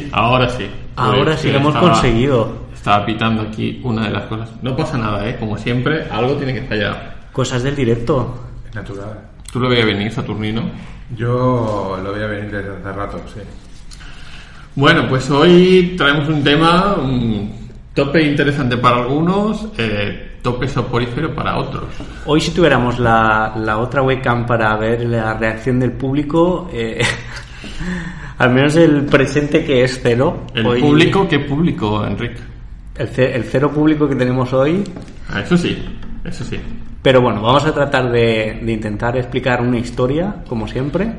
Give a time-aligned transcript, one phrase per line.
[0.00, 0.66] Sí, ahora sí.
[0.96, 2.64] Ahora Pues, sí que lo hemos estaba- conseguido.
[2.74, 4.50] Estaba pitando aquí una de las cosas.
[4.62, 5.36] No pasa nada, ¿eh?
[5.40, 7.14] Como siempre, algo tiene que fallar.
[7.32, 8.34] Cosas del directo.
[8.68, 9.20] Es natural.
[9.52, 10.62] ¿Tú lo veías venir, Saturnino?
[11.16, 13.40] Yo lo voy a venir desde hace rato, sí.
[14.74, 17.52] Bueno, pues hoy traemos un tema un
[17.94, 21.84] tope interesante para algunos, eh, tope soporífero para otros.
[22.26, 27.00] Hoy si tuviéramos la, la otra webcam para ver la reacción del público, eh,
[28.38, 30.44] al menos el presente que es cero.
[30.54, 31.28] ¿El hoy- público?
[31.28, 32.40] ¿Qué público, Enrique?
[32.96, 34.84] El, ce- el cero público que tenemos hoy.
[35.28, 35.84] Ah, eso sí,
[36.24, 36.58] eso sí.
[37.02, 41.12] Pero bueno, vamos a tratar de, de intentar explicar una historia, como siempre.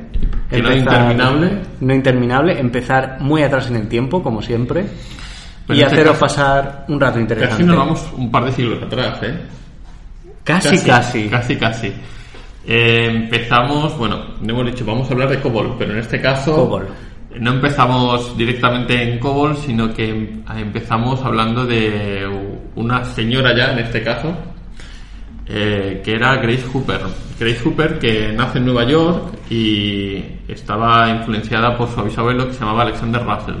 [0.50, 1.50] Que no interminable.
[1.80, 4.84] No interminable, empezar muy atrás en el tiempo, como siempre.
[5.66, 7.56] Pero y este haceros caso- pasar un rato interesante.
[7.56, 9.34] Casi nos vamos un par de siglos atrás, ¿eh?
[10.44, 11.28] Casi, casi.
[11.28, 11.92] Casi, casi.
[12.66, 16.52] Eh, empezamos, bueno, no hemos dicho, vamos a hablar de COBOL, pero en este caso
[16.54, 16.86] COBOL.
[17.38, 22.26] no empezamos directamente en COBOL, sino que em- empezamos hablando de
[22.74, 24.34] una señora ya, en este caso,
[25.46, 27.00] eh, que era Grace Hooper.
[27.38, 30.16] Grace Hooper que nace en Nueva York y
[30.48, 33.54] estaba influenciada por su bisabuelo que se llamaba Alexander Russell.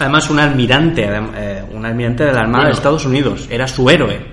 [0.00, 1.04] Además, un almirante,
[1.36, 2.68] eh, un almirante de la Armada Bueno.
[2.70, 3.46] de Estados Unidos.
[3.48, 4.31] Era su héroe.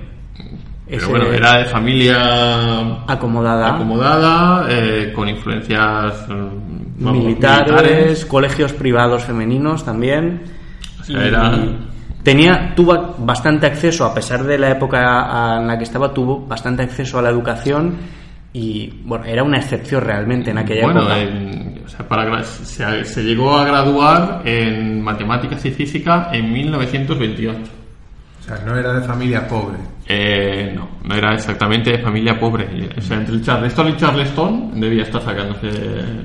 [0.89, 3.75] Pero Ese- bueno, era de familia acomodada.
[3.75, 10.41] acomodada, eh, con influencias vamos, militares, colegios privados femeninos también.
[10.99, 11.51] O sea, era-
[12.23, 16.83] Tenía, tuvo bastante acceso, a pesar de la época en la que estaba, tuvo bastante
[16.83, 17.95] acceso a la educación
[18.51, 21.17] y, bueno, era una excepción realmente en aquella Bueno, época.
[21.19, 26.51] en- o sea, para gra- se, se llegó a graduar en matemáticas y física en
[26.51, 27.57] 1928.
[28.41, 29.77] O sea, no era de familia pobre.
[30.11, 32.67] Eh, no, no era exactamente de familia pobre.
[32.97, 35.67] O sea, entre el Charleston y Charleston debía estar sacándose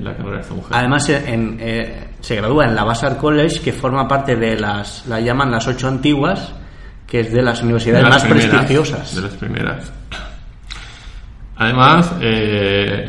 [0.01, 0.71] la carrera de esta mujer.
[0.75, 5.19] Además, en- eh, se gradúa en la Vassar College, que forma parte de las, la
[5.19, 6.51] llaman las ocho antiguas,
[7.05, 9.15] que es de las universidades De las más primeras, prestigiosas.
[9.15, 9.93] De las primeras.
[11.57, 13.05] Además, eh,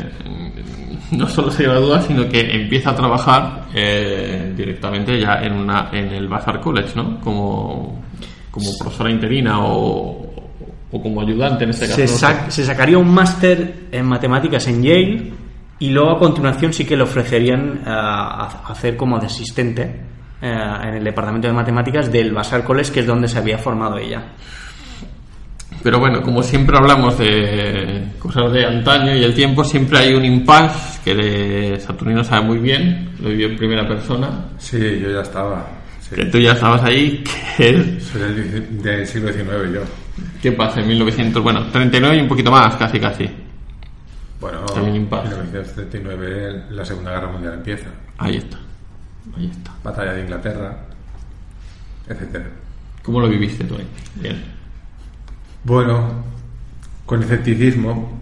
[1.11, 6.09] no solo se gradúa, sino que empieza a trabajar eh, directamente ya en, una, en
[6.13, 7.19] el Bazar College, ¿no?
[7.19, 8.03] Como,
[8.51, 10.26] como profesora interina o,
[10.91, 11.97] o como ayudante en este caso.
[11.97, 15.31] se, sac- se sacaría un máster en matemáticas en Yale
[15.79, 19.83] y luego a continuación sí que le ofrecerían a- a hacer como de asistente
[20.41, 20.53] eh,
[20.83, 24.23] en el departamento de matemáticas del Vassar College, que es donde se había formado ella.
[25.83, 30.25] Pero bueno, como siempre hablamos de cosas de antaño y el tiempo, siempre hay un
[30.25, 35.21] impasse que de Saturnino sabe muy bien, lo vivió en primera persona, Sí, yo ya
[35.21, 35.65] estaba.
[36.01, 36.15] sí.
[36.15, 37.23] que tú ya estabas ahí,
[37.57, 38.21] que es Soy
[38.81, 39.81] del siglo XIX yo.
[40.41, 41.41] ¿Qué pasa en 1900?
[41.43, 43.29] Bueno, 39 y un poquito más, casi, casi.
[44.39, 45.29] Bueno, en impasse.
[45.29, 47.87] 1939 la Segunda Guerra Mundial empieza.
[48.17, 48.57] Ahí está.
[49.35, 49.71] Ahí está.
[49.83, 50.77] Batalla de Inglaterra,
[52.07, 52.45] etcétera.
[53.03, 53.87] ¿Cómo lo viviste tú ahí?
[54.15, 54.43] Bien.
[55.63, 56.23] Bueno,
[57.05, 58.17] con escepticismo,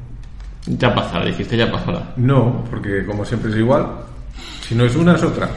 [0.67, 2.13] Ya pasará, dijiste, ya pasará.
[2.17, 3.87] no, porque como siempre es igual.
[4.61, 5.49] Si no es una, es otra.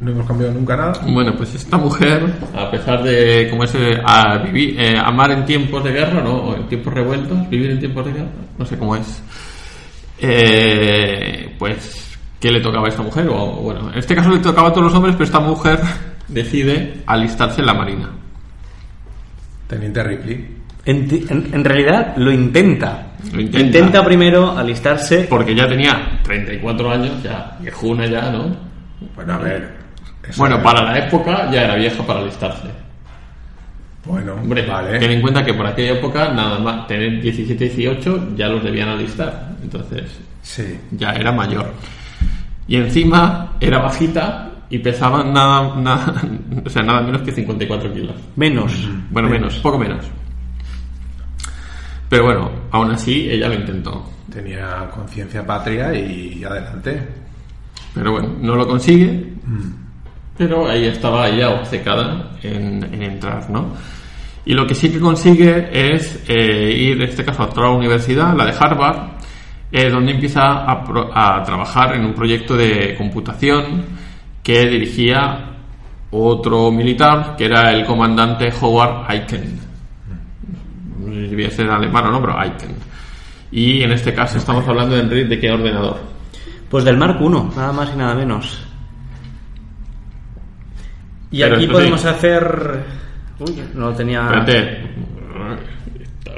[0.00, 0.92] No hemos cambiado nunca nada.
[1.06, 2.22] Bueno, pues esta mujer,
[2.54, 6.32] a pesar de, como es, eh, a vivir, eh, amar en tiempos de guerra, ¿no?
[6.34, 8.28] O en tiempos revueltos, vivir en tiempos de guerra,
[8.58, 9.22] no sé cómo es.
[10.20, 13.28] Eh, pues, ¿qué le tocaba a esta mujer?
[13.28, 15.78] O, bueno, en este caso le tocaba a todos los hombres, pero esta mujer
[16.28, 18.10] decide alistarse en la marina.
[19.68, 20.56] Teniente Ripley.
[20.84, 23.12] En, ti- en- en realidad lo intenta.
[23.32, 24.04] Lo intenta.
[24.04, 25.26] primero alistarse.
[25.30, 28.54] Porque ya tenía 34 años, ya viejuna ya, ¿no?
[29.14, 29.83] Bueno, a ver.
[30.36, 32.68] Bueno, para la época ya era vieja para alistarse.
[34.04, 34.98] Bueno, Hombre, vale.
[34.98, 38.88] ten en cuenta que por aquella época nada más tener 17, 18 ya los debían
[38.90, 39.50] alistar.
[39.62, 40.78] Entonces Sí.
[40.90, 41.72] ya era mayor.
[42.68, 46.22] Y encima era bajita y pesaba nada, nada,
[46.66, 48.14] o sea, nada menos que 54 kilos.
[48.36, 48.72] Menos.
[49.10, 50.04] Bueno, menos, poco menos.
[52.08, 54.10] Pero bueno, aún así ella lo intentó.
[54.32, 57.08] Tenía conciencia patria y adelante.
[57.94, 59.32] Pero bueno, no lo consigue.
[60.36, 63.72] Pero ahí estaba ella obcecada en, en entrar, ¿no?
[64.46, 68.34] Y lo que sí que consigue es eh, ir, en este caso, a otra universidad,
[68.36, 69.10] la de Harvard,
[69.72, 73.84] eh, donde empieza a, pro- a trabajar en un proyecto de computación
[74.42, 75.50] que dirigía
[76.10, 79.58] otro militar, que era el comandante Howard Aiken.
[81.00, 82.74] No sé si debía ser alemán o no, pero Aiken.
[83.52, 85.98] Y en este caso estamos hablando de, Enrique, de qué ordenador.
[86.68, 88.60] Pues del Mark 1, nada más y nada menos.
[91.34, 91.72] Y Pero aquí sí.
[91.72, 92.84] podemos hacer.
[93.40, 94.20] Uy, no lo tenía.
[94.20, 94.88] Espérate.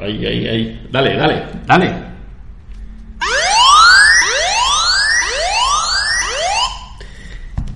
[0.00, 0.88] Ahí, ahí, ahí.
[0.90, 1.94] Dale, dale, dale.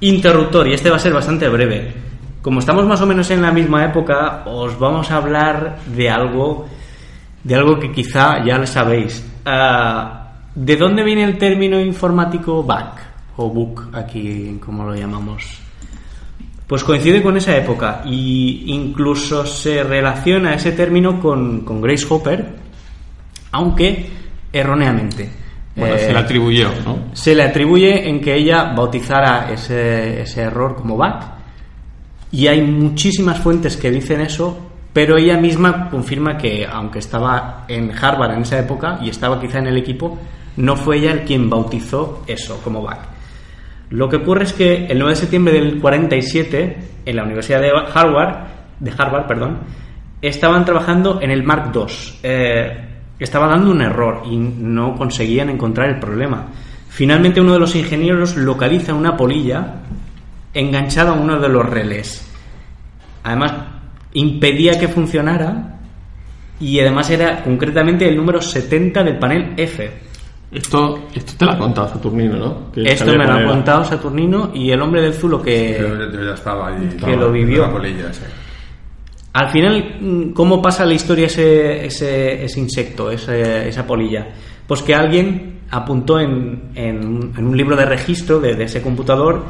[0.01, 1.93] Interruptor, y este va a ser bastante breve.
[2.41, 6.67] Como estamos más o menos en la misma época, os vamos a hablar de algo,
[7.45, 9.31] de algo que quizá ya lo sabéis.
[9.45, 12.95] Ah, ¿De dónde viene el término informático back
[13.37, 15.61] o book aquí, como lo llamamos?
[16.71, 22.47] Pues coincide con esa época y incluso se relaciona ese término con, con Grace Hopper,
[23.51, 24.09] aunque
[24.53, 25.29] erróneamente.
[25.75, 27.07] Bueno, Eh, se le atribuyó, ¿no?
[27.13, 31.25] se le atribuye en que ella bautizara ese, ese error como back
[32.31, 34.57] y hay muchísimas fuentes que dicen eso,
[34.93, 39.59] pero ella misma confirma que aunque estaba en Harvard en esa época y estaba quizá
[39.59, 40.17] en el equipo,
[40.57, 43.10] no fue ella el quien bautizó eso como back.
[43.91, 46.77] Lo que ocurre es que el 9 de septiembre del 47
[47.07, 48.47] en la Universidad de Harvard,
[48.79, 49.59] de Harvard, perdón,
[50.23, 51.83] estaban trabajando en el Mark II.
[52.23, 52.87] Eh,
[53.19, 56.47] estaba dando un error y no conseguían encontrar el problema.
[56.89, 59.83] Finalmente uno de los ingenieros localiza una polilla
[60.55, 62.27] enganchada a uno de los relés.
[63.23, 63.53] Además,
[64.13, 65.79] impedía que funcionara
[66.59, 70.10] y además era concretamente el número 70 del panel F.
[70.53, 72.73] Esto, esto te lo ha contado Saturnino, ¿no?
[72.73, 75.77] Que Esto me lo ha contado Saturnino y el hombre del Zulo que...
[75.81, 76.89] Yo, yo ya estaba ahí.
[77.05, 77.63] Que lo vivió.
[77.63, 78.23] La polilla, sí.
[79.33, 84.27] Al final, mm, ¿cómo pasa la historia ese, ese, ese insecto, ese- esa polilla?
[84.67, 89.45] Pues que alguien apuntó en, en- en un libro de registro de, de ese computador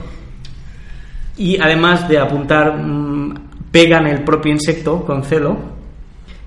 [1.39, 3.35] y además de apuntar, mm,
[3.73, 5.57] pegan el propio insecto con celo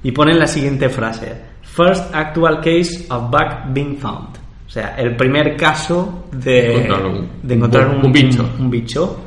[0.04, 1.34] y ponen la siguiente frase.
[1.64, 4.43] First actual case of bug being found.
[4.74, 8.50] O sea, el primer caso de, Encontrar un- de encontrar un bicho.
[8.58, 9.20] un bicho.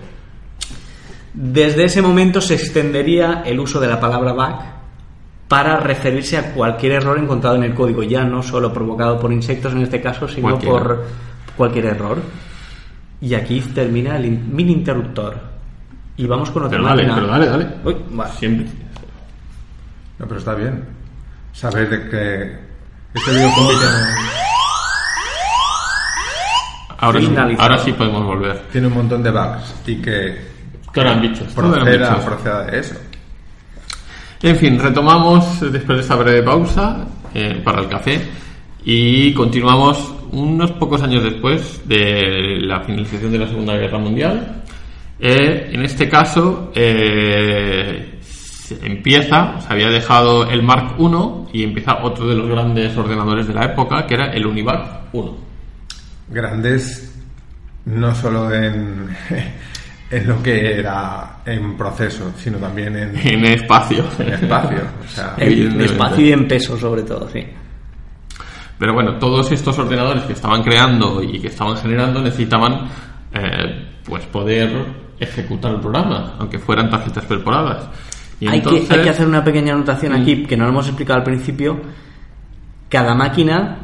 [1.32, 4.56] Desde ese momento se extendería el uso de la palabra bug
[5.46, 9.72] para referirse a cualquier error encontrado en el código, ya no solo provocado por insectos
[9.72, 10.72] en este caso, sino Cualquiera.
[10.78, 11.04] por
[11.56, 12.18] cualquier error.
[13.20, 15.38] Y aquí termina el in- mini interruptor.
[16.16, 17.66] Y vamos con otra Pero dale, pero dale, dale.
[17.84, 18.32] Uy, vale.
[18.32, 18.66] Siempre.
[20.18, 20.84] No, pero está bien.
[21.52, 22.58] Saber de que
[23.14, 23.70] este videojuego
[26.98, 27.62] Ahora sí, Finalizado.
[27.62, 28.58] ahora sí podemos volver.
[28.72, 30.36] tiene un montón de bugs y que
[30.92, 32.24] Claro, han eran proceda, bichos.
[32.24, 32.94] proceda de eso.
[34.42, 38.20] En fin, retomamos después de esta breve pausa eh, para el café
[38.84, 44.62] y continuamos unos pocos años después de la finalización de la Segunda Guerra Mundial.
[45.18, 52.02] Eh, en este caso, eh, se empieza, se había dejado el Mark I y empieza
[52.02, 55.45] otro de los grandes ordenadores de la época, que era el Univac 1.
[56.28, 57.12] Grandes
[57.86, 59.08] no solo en,
[60.10, 64.04] en lo que era en proceso, sino también en, En espacio.
[64.18, 64.78] en espacio.
[65.04, 67.44] O sea, En espacio y en peso, sobre todo, sí.
[68.78, 72.88] Pero bueno, todos estos ordenadores que estaban creando y que estaban generando necesitaban
[73.32, 74.70] eh, pues poder
[75.18, 77.88] ejecutar el programa, aunque fueran tarjetas perforadas.
[78.38, 80.86] Y hay, entonces, que, hay que hacer una pequeña anotación aquí que no lo hemos
[80.88, 81.80] explicado al principio.
[82.90, 83.78] Cada máquina,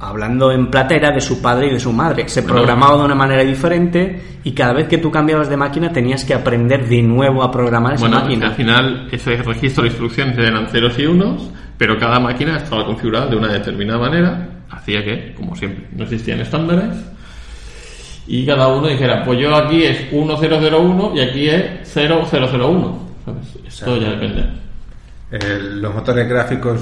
[0.00, 2.28] hablando en plata, era de su padre y de su madre.
[2.28, 2.54] Se Bueno.
[2.56, 6.34] programaba de una manera diferente y cada vez que tú cambiabas de máquina tenías que
[6.34, 8.46] aprender de nuevo a programar esa bueno, máquina.
[8.48, 13.26] al final ese registro de instrucciones eran ceros y unos, pero cada máquina estaba configurada
[13.26, 16.94] de una determinada manera, hacía que, como siempre, no existían estándares.
[18.26, 22.98] Y cada uno dijera, pues yo aquí es 1001 y aquí es 0001.
[23.24, 23.58] ¿sabes?
[23.66, 24.44] Esto ya depende.
[25.80, 26.80] los motores gráficos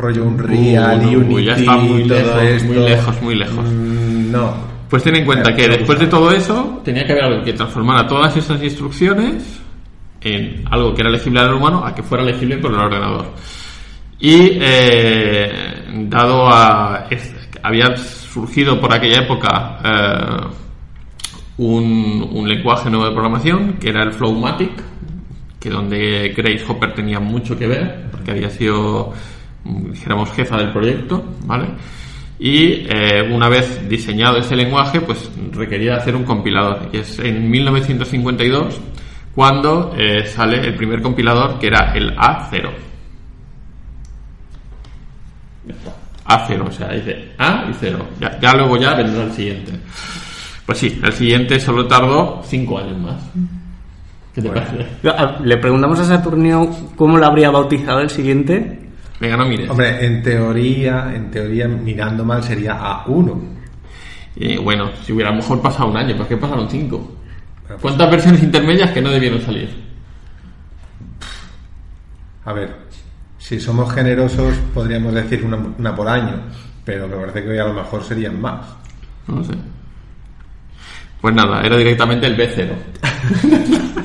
[0.00, 2.66] rollo Unreal Uh, no, Unity ya está muy lejos, esto.
[2.72, 3.64] muy lejos, muy lejos.
[3.64, 4.70] Mm, No.
[4.90, 8.06] Pues ten en cuenta que después de todo eso tenía que haber algo que transformara
[8.08, 9.60] todas esas instrucciones
[10.20, 13.26] en algo que era legible al humano a que fuera legible por el ordenador.
[14.18, 15.52] Y eh,
[16.08, 17.06] dado a...
[17.08, 20.46] es- había surgido por aquella época eh,
[21.58, 24.70] un, un lenguaje nuevo de programación que era el Flowmatic,
[25.58, 29.12] que donde Grace Hopper tenía mucho que ver, porque había sido,
[29.64, 31.66] dijéramos, jefa del proyecto, ¿vale?
[32.38, 36.88] Y eh, una vez diseñado ese lenguaje, pues requería hacer un compilador.
[36.92, 38.80] Y es en 1952
[39.34, 42.70] cuando eh, sale el primer compilador, que era el A0.
[45.66, 45.96] Ya está.
[46.24, 47.98] A0, o sea, dice A y 0.
[48.20, 49.72] Ya, ya luego ya vendrá el siguiente.
[50.64, 53.20] Pues sí, el siguiente solo tardó 5 años más.
[54.34, 54.62] ¿Qué te Bueno.
[54.64, 55.44] parece?
[55.44, 58.89] Le preguntamos a Saturnino cómo lo habría bautizado el siguiente.
[59.20, 59.68] Venga, no mires.
[59.68, 63.38] Hombre, en teoría, en teoría, mirando mal sería A1.
[64.36, 66.96] Y bueno, si hubiera a lo mejor pasado un año, ¿por qué pasaron 5?
[66.96, 67.16] Bueno,
[67.66, 69.90] pues, ¿Cuántas versiones intermedias que no debieron salir?
[72.42, 72.74] a ver,
[73.38, 76.40] si somos generosos podríamos decir una, una por año,
[76.84, 78.66] pero me parece que hoy a lo mejor serían más.
[79.28, 79.52] No sé.
[81.20, 82.70] Pues nada, era directamente el B0.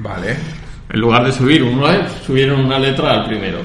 [0.00, 0.36] Vale.
[0.90, 3.58] En lugar de subir una, subieron una letra al primero.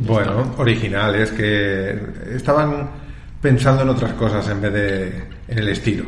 [0.00, 1.98] Bueno, originales, que
[2.34, 2.88] estaban
[3.40, 6.04] pensando en otras cosas en vez de en el estilo.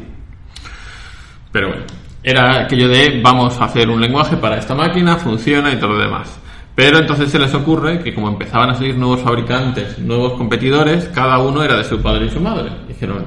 [1.51, 1.83] Pero bueno,
[2.23, 5.99] era aquello de vamos a hacer un lenguaje para esta máquina, funciona y todo lo
[5.99, 6.39] demás.
[6.75, 11.39] Pero entonces se les ocurre que como empezaban a salir nuevos fabricantes, nuevos competidores, cada
[11.39, 12.71] uno era de su padre y su madre.
[12.87, 13.27] Dijeron,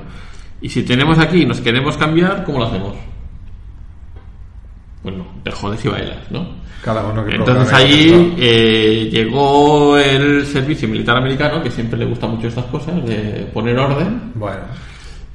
[0.61, 2.95] y si tenemos aquí y nos queremos cambiar, ¿cómo lo hacemos?
[5.03, 6.47] Bueno, te jodes y bailas, ¿no?
[6.83, 12.27] Cada uno que Entonces allí eh, llegó el servicio militar americano, que siempre le gusta
[12.27, 14.59] mucho estas cosas, de poner orden, Bueno,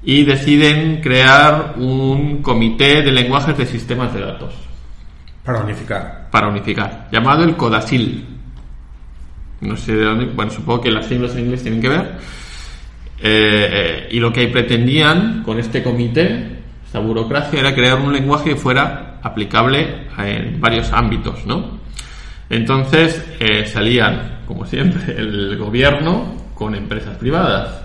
[0.03, 4.55] y deciden crear un comité de lenguajes de sistemas de datos
[5.45, 6.29] para unificar.
[6.31, 8.27] para unificar, llamado el CODASIL.
[9.61, 12.19] No sé de dónde, bueno, supongo que las siglas en inglés tienen que ver.
[13.21, 18.51] Eh, eh, y lo que pretendían con este comité, esta burocracia, era crear un lenguaje
[18.51, 21.79] que fuera aplicable en varios ámbitos, ¿no?
[22.51, 27.83] Entonces eh, salían, como siempre, el gobierno con empresas privadas.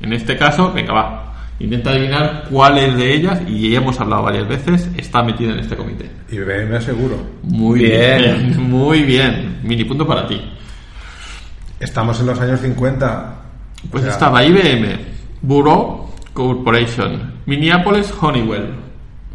[0.00, 4.46] En este caso, venga, va, intenta adivinar cuáles de ellas, y ya hemos hablado varias
[4.48, 6.10] veces, está metida en este comité.
[6.30, 7.16] IBM seguro.
[7.42, 8.18] Muy Bien.
[8.18, 8.62] bien.
[8.70, 9.60] muy bien.
[9.62, 10.40] Mini punto para ti.
[11.80, 13.34] Estamos en los años 50.
[13.90, 14.98] Pues O sea, estaba IBM,
[15.42, 18.70] Bureau Corporation, Minneapolis Honeywell,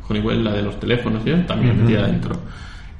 [0.09, 1.31] Honeywell la de los teléfonos, ¿sí?
[1.47, 2.35] también metida dentro.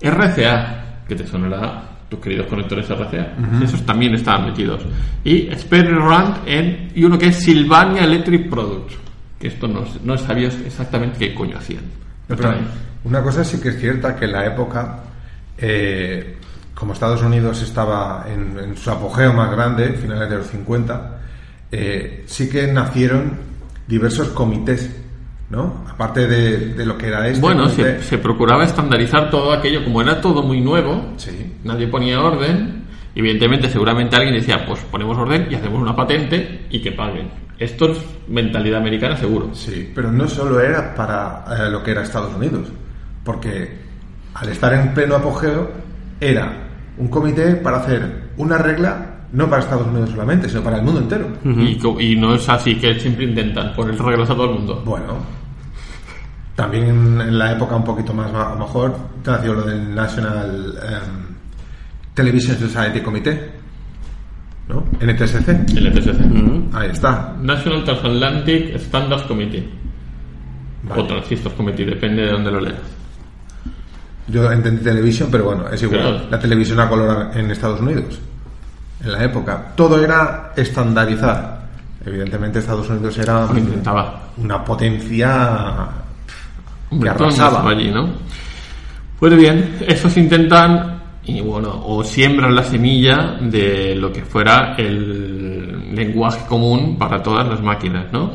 [0.02, 4.82] RCA, que te sonará tus queridos conectores RCA, esos también estaban metidos.
[5.24, 8.96] Y Rand en, y uno que es Sylvania Electric Products,
[9.40, 11.84] que esto no, no sabías exactamente qué coño hacían.
[12.28, 12.56] No, pero
[13.04, 15.00] una cosa sí que es cierta, que en la época,
[15.58, 16.38] eh,
[16.74, 21.20] como Estados Unidos estaba en, en su apogeo más grande, finales de los 50,
[21.72, 23.38] eh, sí que nacieron
[23.88, 24.90] diversos comités,
[25.50, 25.84] ¿no?
[25.90, 30.02] Aparte de, de lo que era este Bueno, se, se procuraba estandarizar todo aquello, como
[30.02, 31.56] era todo muy nuevo, Sí.
[31.64, 32.84] nadie ponía orden,
[33.16, 37.30] y evidentemente seguramente alguien decía, pues ponemos orden y hacemos una patente y que paguen.
[37.58, 39.50] Esto es mentalidad americana seguro.
[39.54, 42.68] Sí, pero no solo era para eh, lo que era Estados Unidos,
[43.26, 43.78] porque
[44.36, 45.70] al estar en pleno apogeo
[46.22, 50.84] era un comité para hacer una regla no para Estados Unidos solamente, sino para el
[50.84, 51.28] mundo entero.
[52.00, 54.82] y, no es así que siempre intentan poner reglas a todo el mundo.
[54.86, 55.18] Bueno,
[56.56, 58.96] también en, en la época un poquito más a lo mejor
[59.26, 61.36] nació lo del National em,
[62.14, 63.40] Television Society Committee,
[64.68, 64.86] ¿no?
[65.00, 65.48] NTSC.
[65.78, 66.74] El NTSC.
[66.74, 67.36] Ahí está.
[67.42, 69.70] National Transatlantic Standards Committee.
[70.84, 71.02] Vale.
[71.02, 73.00] O Transistors Committee, depende de dónde lo leas.
[74.28, 76.02] Yo entendí televisión, pero bueno, es igual.
[76.02, 76.22] Claro.
[76.30, 78.20] La televisión a color en Estados Unidos.
[79.04, 79.72] En la época.
[79.76, 81.60] Todo era estandarizar.
[82.06, 84.22] Evidentemente Estados Unidos era intentaba.
[84.38, 85.88] una potencia
[86.90, 87.70] Hombre, que arrasaba.
[87.70, 88.10] allí, ¿no?
[89.20, 95.94] Pues bien, esos intentan, y bueno, o siembran la semilla de lo que fuera el
[95.94, 98.32] lenguaje común para todas las máquinas, ¿no?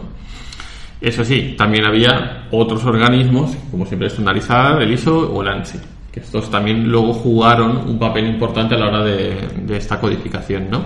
[1.01, 5.79] Eso sí, también había otros organismos, como siempre estandarizar, el ISO o el ANSI,
[6.15, 10.71] que estos también luego jugaron un papel importante a la hora de, de esta codificación,
[10.71, 10.85] ¿no?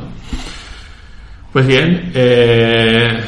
[1.52, 3.20] Pues bien, eh,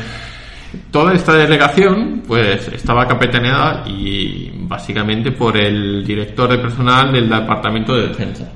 [0.90, 7.94] toda esta delegación pues estaba capitaneada y básicamente por el director de personal del Departamento
[7.94, 8.50] de Defensa,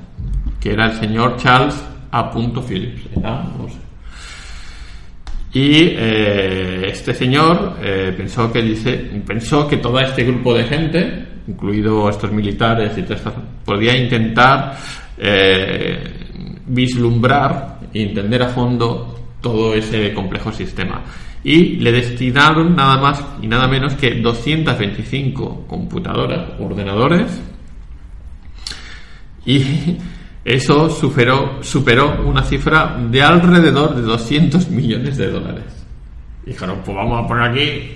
[0.59, 1.75] que era el señor Charles
[2.11, 2.31] A.
[2.31, 3.09] Phillips.
[5.53, 11.34] Y eh, este señor eh, pensó que dice, pensó que todo este grupo de gente,
[11.47, 13.21] incluido estos militares y estas,
[13.63, 14.77] podía intentar
[15.17, 21.03] eh, vislumbrar e entender a fondo todo ese complejo sistema.
[21.43, 27.41] Y le destinaron nada más y nada menos que 225 computadoras, ordenadores,
[29.45, 29.63] y
[30.43, 35.85] eso superó, superó una cifra de alrededor de 200 millones de dólares.
[36.45, 37.91] Dijeron, pues vamos a poner aquí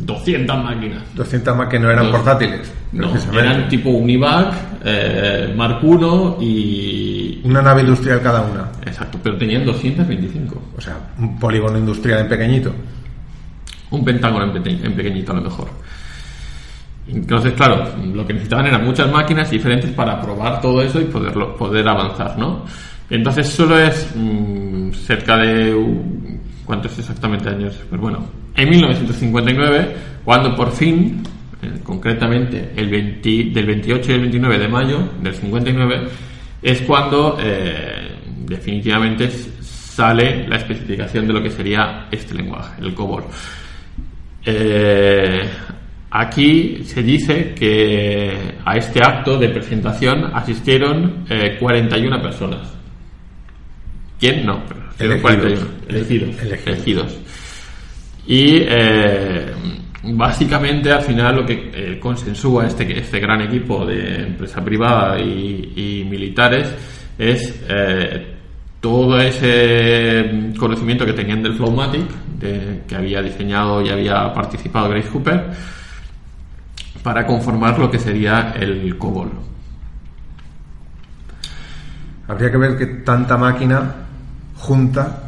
[0.00, 1.02] 200 máquinas.
[1.14, 2.16] 200 más que no eran Dos.
[2.16, 2.72] portátiles.
[2.92, 4.52] No, eran tipo Univac,
[4.84, 7.40] eh, Mark I y...
[7.44, 8.70] Una nave industrial cada una.
[8.84, 10.62] Exacto, pero tenían 225.
[10.76, 12.72] O sea, un polígono industrial en pequeñito.
[13.90, 15.68] Un pentágono en, peque- en pequeñito a lo mejor.
[17.08, 21.56] Entonces, claro, lo que necesitaban eran muchas máquinas diferentes para probar todo eso y poderlo,
[21.56, 22.64] poder avanzar, ¿no?
[23.08, 26.40] Entonces solo es mm, cerca de...
[26.64, 27.76] ¿Cuántos exactamente años?
[27.88, 31.22] Pues bueno, en 1959, cuando por fin,
[31.62, 36.08] eh, concretamente el 20 del 28 y el 29 de mayo del 59,
[36.62, 38.10] es cuando eh,
[38.46, 43.24] definitivamente sale la especificación de lo que sería este lenguaje, el COBOL.
[44.44, 45.48] Eh,
[46.12, 52.74] Aquí se dice que a este acto de presentación asistieron eh, 41 personas.
[54.18, 54.44] ¿Quién?
[54.44, 55.22] No, pero Elegidos.
[55.22, 55.66] 41.
[55.88, 56.42] Elegidos.
[56.42, 56.66] Elegidos.
[56.66, 57.18] elegidos.
[58.26, 59.52] Y eh,
[60.12, 66.06] básicamente al final lo que eh, consensúa este, este gran equipo de empresa privada y,
[66.08, 66.74] militares
[67.18, 68.34] es eh,
[68.80, 72.06] todo ese conocimiento que tenían del Flowmatic,
[72.86, 75.50] que había diseñado y había participado Grace Hooper,
[77.02, 79.30] para conformar lo que sería el COBOL.
[82.30, 83.92] Habría que ver que tanta máquina
[84.56, 85.24] junta,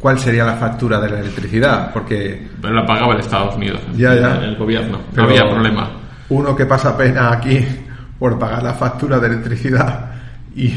[0.00, 1.92] ¿cuál sería la factura de la electricidad?
[1.92, 4.36] Porque Pero la pagaba el Estados Unidos, Ya, ya.
[4.42, 5.90] el gobierno, no había problema.
[6.30, 7.58] Uno que pasa pena aquí
[8.18, 10.10] por pagar la factura de electricidad
[10.56, 10.72] y,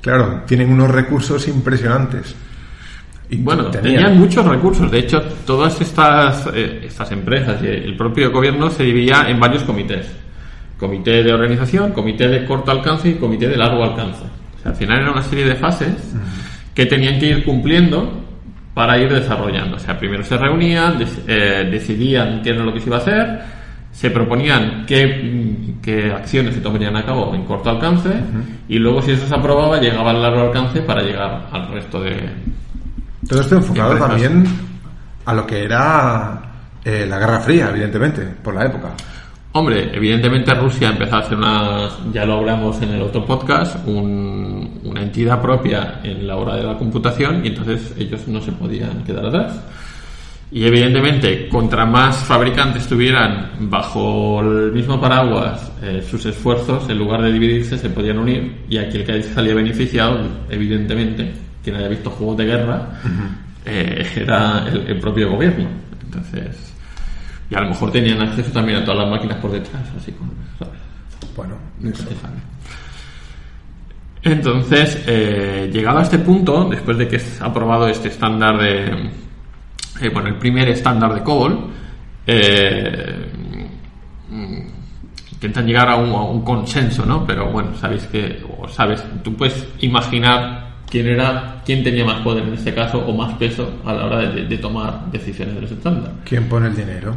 [0.00, 2.34] claro, tienen unos recursos impresionantes.
[3.28, 3.96] Y Bueno, tenían.
[3.96, 4.88] tenían muchos recursos.
[4.90, 9.64] De hecho, todas estas, eh, estas empresas y el propio gobierno se dividía en varios
[9.64, 10.06] comités.
[10.78, 14.22] Comité de organización, comité de corto alcance y comité de largo alcance.
[14.58, 16.14] O sea, al final era una serie de fases
[16.74, 18.25] que tenían que ir cumpliendo
[18.76, 19.76] para ir desarrollando.
[19.76, 23.40] O sea, primero se reunían, eh, decidían qué era lo que se iba a hacer,
[23.90, 28.10] se proponían qué, mm, qué acciones se tomarían a cabo en corto alcance
[28.68, 32.28] y luego si eso se aprobaba llegaba al largo alcance para llegar al resto de,
[33.26, 34.10] Todo esto enfocado Empresas.
[34.10, 34.46] también
[35.24, 36.42] a lo que era
[36.84, 38.88] eh, la Guerra Fría, evidentemente, por la época.
[39.58, 44.80] Hombre, evidentemente Rusia empezó a hacer una, ya lo hablamos en el otro podcast, un-
[44.84, 49.02] una entidad propia en la hora de la computación y entonces ellos no se podían
[49.04, 49.58] quedar atrás.
[50.52, 57.22] Y evidentemente, contra más fabricantes tuvieran bajo el mismo paraguas eh, sus esfuerzos, en lugar
[57.22, 58.58] de dividirse, se podían unir.
[58.68, 60.18] Y aquí el que salía beneficiado,
[60.50, 61.32] evidentemente,
[61.64, 62.90] quien haya visto juegos de guerra,
[63.64, 65.66] eh, era el, el propio gobierno.
[66.04, 66.74] Entonces,
[67.50, 70.32] y a lo mejor tenían acceso también a todas las máquinas por detrás, así como,
[70.58, 70.74] ¿sabes?
[71.36, 72.36] Bueno, Nunca se sabe.
[74.22, 79.10] Entonces, eh, llegado a este punto, después de que es aprobado este estándar de,
[80.00, 81.70] eh, bueno, el primer estándar de COBOL,
[82.26, 83.26] eh,
[85.30, 87.24] intentan llegar a un, a un consenso, ¿no?
[87.24, 92.44] Pero bueno, sabéis que, o sabes, tú puedes imaginar quién era, quién tenía más poder
[92.44, 95.70] en este caso o más peso a la hora de, de tomar decisiones de los
[95.70, 96.12] estándar.
[96.24, 97.16] ¿quién pone el dinero?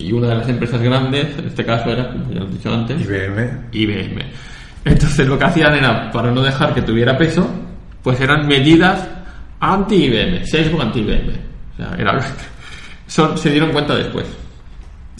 [0.00, 2.72] Y una de las empresas grandes, en este caso era, como ya lo he dicho
[2.72, 3.68] antes, IBM.
[3.72, 4.22] IBM.
[4.84, 7.48] Entonces lo que hacían era, para no dejar que tuviera peso,
[8.02, 9.06] pues eran medidas
[9.60, 11.30] anti-IBM, sesgo anti-IBM.
[11.74, 12.18] O sea, era,
[13.06, 14.26] son- se dieron cuenta después.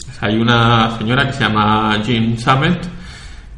[0.09, 2.79] O sea, hay una señora que se llama Jean Summit,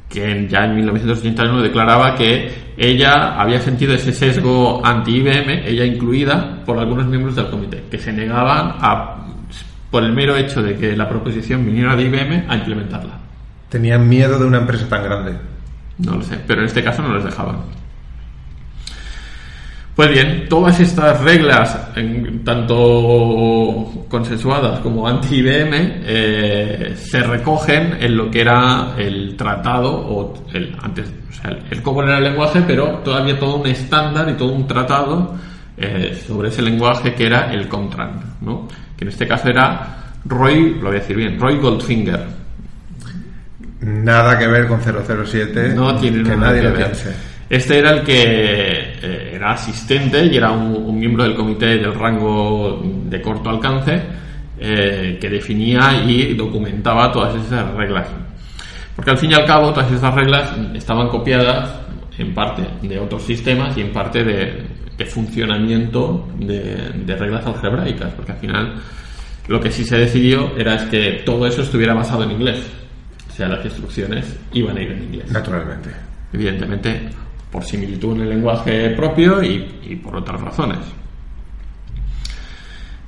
[0.10, 6.78] que ya en 1981 declaraba que ella había sentido ese sesgo anti-IBM, ella incluida, por
[6.80, 9.18] algunos miembros del comité, que se negaban a,
[9.92, 13.20] por el mero hecho de que la proposición viniera de IBM, a implementarla.
[13.70, 15.38] Tenían miedo de una empresa tan grande.
[16.00, 17.58] No lo sé, pero en este caso no les dejaban.
[19.96, 21.78] Pues bien, todas estas reglas,
[22.46, 30.76] tanto consensuadas como anti-IBM, eh, se recogen en lo que era el tratado, o el,
[30.82, 34.54] antes, o sea, el, COBOL era el lenguaje, pero todavía todo un estándar y todo
[34.54, 35.36] un tratado
[35.76, 38.70] eh, sobre ese lenguaje que era el Contran, ¿no?
[39.02, 42.24] Que en este caso era Roy, lo voy a decir bien, Roy Goldfinger,
[43.82, 45.74] Nada que ver con 007.
[45.74, 46.86] No tiene que nada nadie que lo ver.
[46.86, 47.16] piense.
[47.50, 51.96] Este era el que eh, era asistente y era un, un miembro del comité del
[51.96, 54.00] rango de corto alcance
[54.60, 58.08] eh, que definía y documentaba todas esas reglas.
[58.96, 61.74] Porque al fin y al cabo todas esas reglas estaban copiadas
[62.20, 64.64] en parte de otros sistemas y en parte de,
[65.04, 68.74] de funcionamiento de, de reglas algebraicas, porque al final
[69.48, 72.60] lo que sí se decidió era es que todo eso estuviera basado en inglés.
[73.30, 75.90] O sea, las instrucciones iban a ir en inglés Naturalmente.
[76.34, 77.10] evidentemente
[77.52, 80.80] por similitud en el lenguaje propio y, y por otras razones.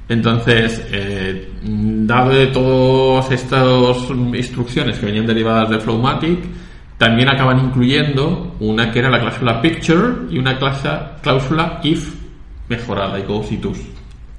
[0.09, 6.39] Entonces, eh, dado de todas estas instrucciones que venían derivadas de Flowmatic,
[7.03, 10.57] también acaban incluyendo una que era la cláusula picture y una
[11.21, 12.13] cláusula if
[12.69, 13.47] mejorada y goes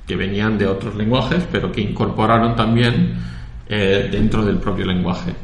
[0.06, 3.16] que venían de otros lenguajes, pero que incorporaron también
[3.68, 5.34] eh, dentro del propio lenguaje.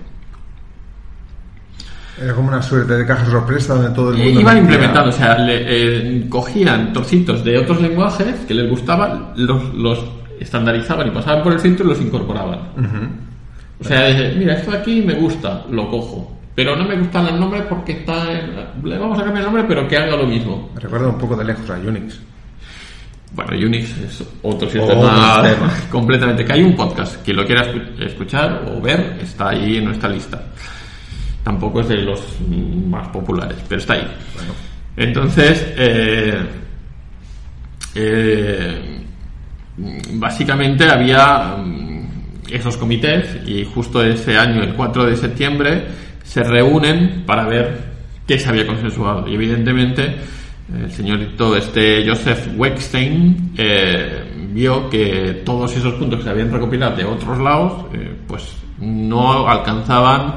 [2.23, 4.41] Era como una suerte de caja sorpresa donde todo el Eh, mundo.
[4.41, 9.75] iban implementando, o sea, le- eh, cogían trocitos de otros lenguajes que les gustaban, los,
[9.75, 10.05] los
[10.41, 12.61] estandarizaban y pasaban por el filtro y los incorporaban.
[13.79, 16.40] O sea, mira, esto aquí me gusta, lo cojo.
[16.63, 19.65] Pero no me gustan los nombres porque está en- Le vamos a cambiar el nombre,
[19.67, 20.71] pero que haga lo mismo.
[20.75, 22.21] Me recuerda un poco de lejos a Unix.
[23.33, 25.71] Bueno, Unix es otro sistema tema.
[25.91, 26.45] completamente.
[26.45, 27.25] Que hay un podcast.
[27.25, 30.43] Quien lo quiera escu- escuchar o ver está ahí en nuestra lista.
[31.43, 32.21] Tampoco es de los
[32.87, 34.07] más populares, pero está ahí.
[34.97, 36.39] Entonces, eh,
[37.95, 39.01] eh,
[40.15, 42.09] básicamente había mm,
[42.51, 45.85] esos comités y justo ese año, el 4 de septiembre,
[46.31, 47.81] se reúnen para ver
[48.25, 49.27] qué se había consensuado.
[49.27, 50.15] Y evidentemente
[50.73, 56.95] el señorito este Joseph Weckstein eh, vio que todos esos puntos que se habían recopilado
[56.95, 60.35] de otros lados eh, pues no alcanzaban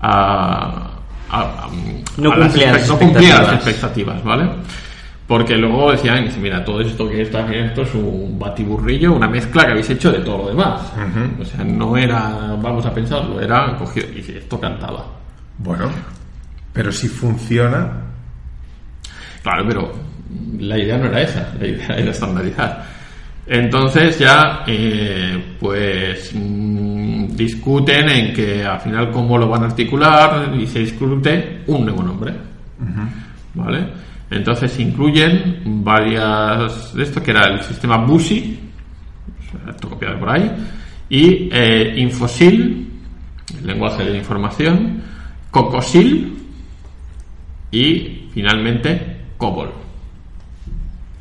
[0.00, 0.90] a,
[1.30, 1.68] a- a-
[2.16, 4.24] No a las cumplían expect- las no cumplían las expectativas.
[4.24, 4.44] ¿vale?
[5.28, 9.64] Porque luego decían, mira, todo esto que está haciendo esto es un batiburrillo, una mezcla
[9.66, 10.80] que habéis hecho de todo lo demás.
[11.40, 15.04] O sea, no era, vamos a pensarlo, era cogido, y esto cantaba.
[15.58, 15.90] Bueno,
[16.72, 18.08] pero si funciona,
[19.42, 19.92] Claro, pero
[20.58, 22.84] la idea no era esa, la idea era estandarizar.
[23.46, 30.54] Entonces ya, eh, pues, mm, discuten en que al final cómo lo van a articular
[30.54, 32.34] y se discute un nuevo nombre.
[33.54, 33.88] ¿Vale?
[34.30, 38.60] Entonces incluyen varias de esto, que era el sistema BUSI,
[39.70, 40.52] esto copiado por ahí,
[41.08, 42.86] y eh, Infosil,
[43.58, 45.02] el lenguaje de la información,
[45.64, 46.38] Cocosil
[47.70, 49.70] y finalmente COBOL.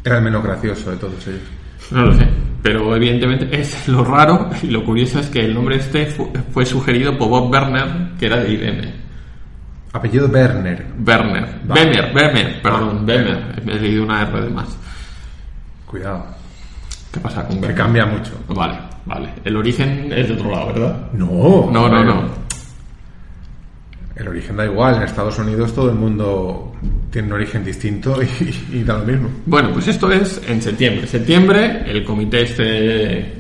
[0.04, 1.42] era el menos gracioso de todos ellos.
[1.92, 2.28] No lo sé,
[2.62, 6.66] pero evidentemente es lo raro y lo curioso es que el nombre este fu- fue
[6.66, 8.94] sugerido por Bob Werner, que era de IBM.
[9.94, 10.86] Apellido Werner.
[11.06, 11.60] Werner.
[11.64, 13.64] Bemer, Bemer, perdón, Ah, Bemer.
[13.68, 14.78] He leído una R de más.
[15.86, 16.26] Cuidado,
[17.12, 17.76] ¿Qué pasa con que Bemer?
[17.78, 18.34] cambia mucho.
[18.50, 19.30] Vale, vale.
[19.44, 21.08] El origen es de otro lado, ¿verdad?
[21.14, 22.47] No, No, no, no.
[24.18, 24.96] El origen da igual.
[24.96, 26.74] En Estados Unidos todo el mundo
[27.12, 29.30] tiene un origen distinto y, y da lo mismo.
[29.46, 31.06] Bueno, pues esto es en septiembre.
[31.08, 32.64] Septiembre, el comité este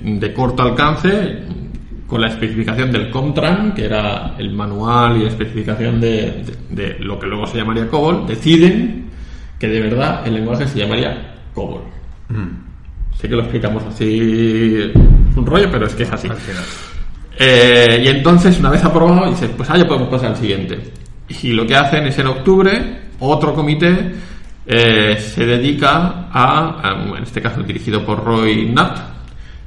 [0.03, 1.39] de corto alcance,
[2.05, 6.99] con la especificación del Comtran, que era el manual y la especificación de, de- de
[6.99, 9.05] lo que luego se llamaría COBOL, deciden
[9.59, 11.81] que de verdad el lenguaje se llamaría COBOL.
[13.19, 16.27] Sé que lo explicamos así, es un rollo, pero es que es así.
[16.27, 16.63] Al final.
[17.39, 20.79] Eh, y entonces, una vez aprobado, dicen, pues ah, ya podemos pasar al siguiente.
[21.41, 24.13] Y lo que hacen es en octubre, otro comité
[24.65, 28.97] eh, se dedica a, en este caso dirigido por Roy Nutt,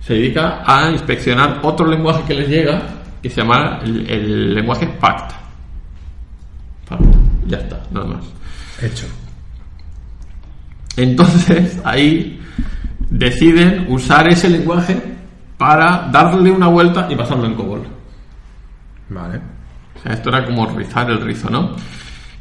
[0.01, 2.83] se dedica a inspeccionar otro lenguaje que les llega,
[3.23, 5.33] que se llama el, el lenguaje PACT.
[6.89, 7.05] PACT.
[7.47, 8.25] Ya está, nada más.
[8.83, 9.07] Hecho.
[10.97, 12.41] Entonces ahí
[13.11, 15.01] deciden usar ese lenguaje
[15.61, 17.83] para darle una vuelta y pasarlo en COBOL.
[19.11, 19.41] Vale.
[19.95, 21.73] O sea, esto era como rizar el rizo, ¿no?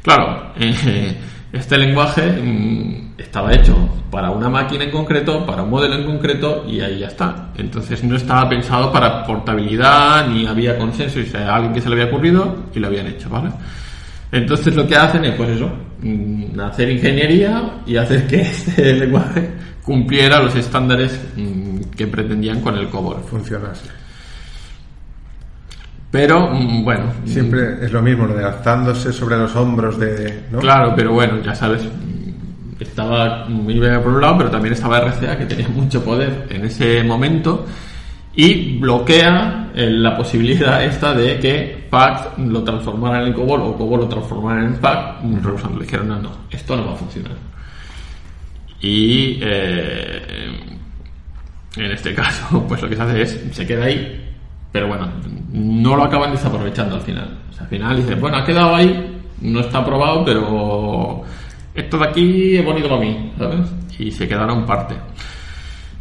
[0.02, 1.20] Claro, eh,
[1.52, 3.76] este lenguaje mm, estaba hecho
[4.10, 7.50] para una máquina en concreto, para un modelo en concreto, y ahí ya está.
[7.58, 11.96] Entonces no estaba pensado para portabilidad, ni había consenso, y sea alguien que se le
[11.96, 13.50] había ocurrido y lo habían hecho, ¿vale?
[14.32, 15.70] Entonces lo que hacen es, pues eso,
[16.60, 19.50] hacer ingeniería y hacer que este lenguaje
[19.82, 23.22] cumpliera los estándares mm, que pretendían con el COBOL.
[23.22, 23.88] Funciona así.
[26.10, 30.44] Pero, mm, bueno, Siempre es lo mismo, lo de alzándose sobre los hombros de.
[30.50, 30.58] ¿no?
[30.58, 35.38] Claro, pero bueno, ya sabes, mm, estaba IBM por un lado, pero también estaba RCA
[35.38, 37.66] que tenía mucho poder en ese momento
[38.34, 43.76] y bloquea eh, la posibilidad esta de que PAC lo transformara en el COBOL o
[43.76, 45.78] COBOL lo transformara en PAC, rehusando.
[45.78, 47.32] Le dijeron, no, no, esto no va a funcionar.
[48.80, 50.50] Y eh,
[51.76, 54.28] en este caso, pues lo que se hace es, se queda ahí,
[54.72, 55.10] pero bueno,
[55.52, 57.38] no lo acaban desaprovechando al final.
[57.50, 61.22] O sea, al final dice, bueno, ha quedado ahí, no está aprobado, pero
[61.74, 63.70] esto de aquí es bonito para mí, ¿sabes?
[63.98, 64.94] Y se quedaron parte.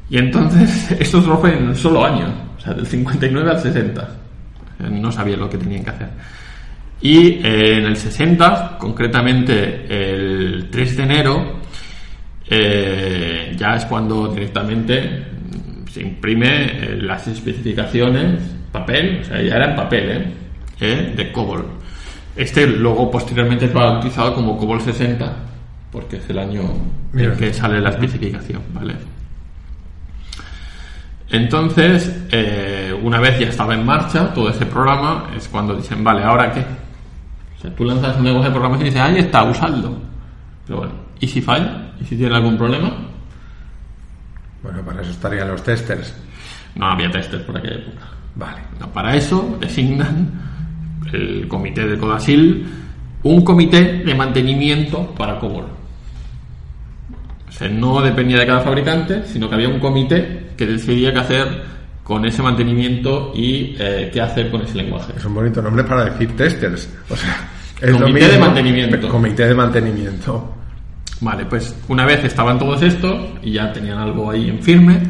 [0.09, 4.01] Y entonces, esto solo fue en un solo año, o sea, del 59 al 60.
[4.79, 6.09] Eh, No sabían lo que tenían que hacer.
[7.01, 11.59] Y eh, en el 60, concretamente el 3 de enero,
[12.49, 15.23] eh, ya es cuando directamente
[15.91, 18.41] se imprime eh, las especificaciones,
[18.71, 20.33] papel, o sea, ya era en papel, ¿eh?
[20.81, 21.13] ¿Eh?
[21.15, 21.65] de COBOL.
[22.35, 25.35] Este luego posteriormente es bautizado como COBOL 60,
[25.91, 26.61] porque es el año
[27.13, 28.95] en que sale la especificación, ¿vale?
[31.31, 36.23] Entonces, eh, una vez ya estaba en marcha todo ese programa, es cuando dicen, vale,
[36.23, 36.61] ¿ahora qué?
[36.61, 39.95] O sea, tú lanzas un negocio de programación y dices, ahí está, usadlo.
[40.65, 41.91] Pero bueno, ¿y si falla?
[41.99, 42.91] ¿Y si tiene algún problema?
[44.63, 46.15] Bueno, para eso estarían los testers.
[46.75, 48.05] No había testers por aquella época.
[48.35, 48.61] Vale.
[48.79, 50.31] No, para eso designan
[51.11, 52.65] el comité de Codasil
[53.23, 55.65] un comité de mantenimiento para COBOL.
[57.47, 61.19] O sea, no dependía de cada fabricante, sino que había un comité que decidía qué
[61.19, 61.63] hacer
[62.03, 65.13] con ese mantenimiento y eh, qué hacer con ese lenguaje.
[65.15, 66.89] Es un bonito nombre para decir testers.
[67.09, 69.07] O sea, es Comité lo mismo, de mantenimiento.
[69.07, 70.53] Comité de mantenimiento.
[71.21, 75.01] Vale, pues una vez estaban todos estos y ya tenían algo ahí en firme,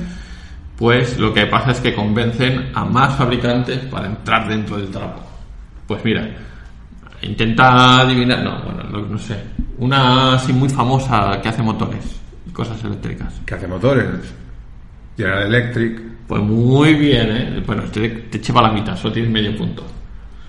[0.77, 5.21] pues lo que pasa es que convencen a más fabricantes para entrar dentro del trapo.
[5.87, 6.29] Pues mira,
[7.23, 9.35] intenta adivinar, no, bueno, no, no sé,
[9.79, 13.33] una así muy famosa que hace motores y cosas eléctricas.
[13.47, 14.05] Que hace motores.
[15.19, 16.01] General Electric.
[16.27, 17.63] Pues muy bien, ¿eh?
[17.65, 19.85] Bueno, te, te lleva la mitad, solo tienes medio punto.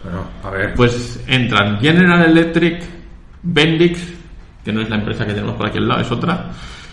[0.04, 0.74] Bueno, a ver.
[0.74, 2.82] Pues entran General Electric,
[3.42, 4.00] Bendix,
[4.64, 6.50] que no es la empresa que tenemos por aquí al lado, es otra,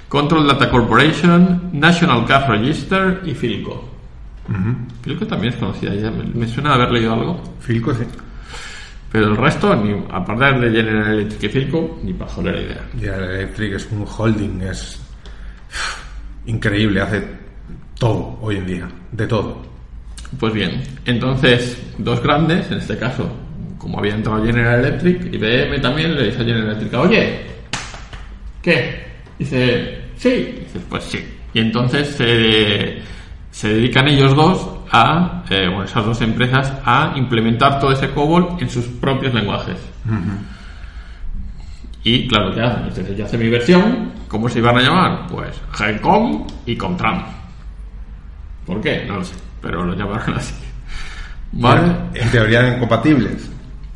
[0.10, 3.94] Control Data Corporation, National Gas Register y Philco.
[5.04, 8.06] Philco también es conocida, ya me, me suena haber leído algo, Filco, sí.
[9.12, 12.88] pero el resto, ni, aparte de General Electric y Philco, ni para joder idea.
[12.98, 15.00] General Electric es un holding, es
[16.46, 17.37] increíble, hace
[18.00, 19.62] todo hoy en día, de todo.
[20.40, 23.30] Pues bien, entonces, dos grandes, en este caso,
[23.78, 27.42] como había entrado General Electric, IBM también le dice a General Electric, oye,
[28.62, 29.08] ¿qué?
[29.40, 30.30] Dice, sí.
[30.30, 31.26] Dice, pues sí.
[31.54, 32.98] Y entonces se,
[33.52, 38.58] se dedican ellos dos a, eh, bueno, esas dos empresas, a implementar todo ese COBOL
[38.60, 39.78] en sus propios lenguajes.
[42.04, 42.84] Y claro, ¿qué hacen?
[42.88, 45.28] Entonces yo hace mi versión, ¿cómo se iban a llamar?
[45.28, 47.37] Pues GECOM y CONTRAM.
[48.68, 49.06] ¿Por qué?
[49.08, 50.54] No lo sé, pero lo llamaron así.
[51.54, 51.82] ¿Vale?
[52.14, 53.50] En teoría eran compatibles.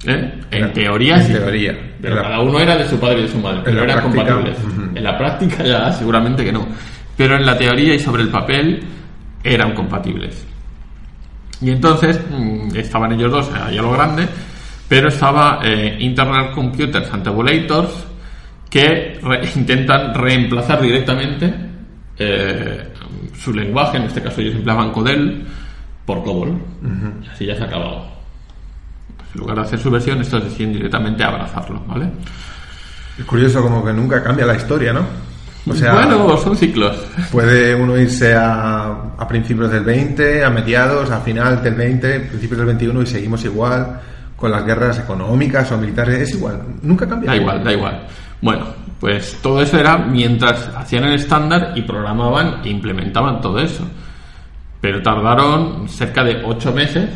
[0.07, 0.41] ¿Eh?
[0.49, 1.33] En En- teoría en sí.
[1.33, 1.77] teoría.
[2.01, 4.57] Pero cada uno era de su padre y de su madre, pero eran práctica, compatibles.
[4.95, 6.67] En la práctica ya seguramente que no.
[7.15, 8.81] Pero en la teoría y sobre el papel
[9.43, 10.47] eran compatibles.
[11.61, 14.27] Y entonces mm, estaban ellos dos ahí a lo grande,
[14.87, 18.07] pero estaba eh, Internet Computers and Tabulators
[18.69, 21.53] que re- intentan reemplazar directamente
[22.17, 22.87] eh,
[23.37, 25.45] su lenguaje, en este caso ellos empleaban Codel,
[26.05, 26.57] por COBOL.
[27.23, 28.05] Y así ya se ha acabado.
[29.33, 32.09] En lugar de hacer su versión, estos deciden directamente abrazarlo, ¿vale?
[33.17, 35.05] Es curioso como que nunca cambia la historia, ¿no?
[35.67, 36.97] O sea, bueno, son ciclos.
[37.31, 42.57] puede uno irse a, a principios del 20, a mediados, a final del 20, principios
[42.57, 43.99] del 21 y seguimos igual
[44.35, 46.21] con las guerras económicas o militares.
[46.21, 47.29] Es igual, nunca cambia.
[47.29, 48.07] Da igual, da igual.
[48.41, 48.65] Bueno,
[48.99, 53.87] pues todo eso era mientras hacían el estándar y programaban e implementaban todo eso.
[54.79, 57.09] Pero tardaron cerca de ocho meses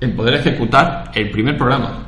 [0.00, 1.98] en poder ejecutar el primer programa.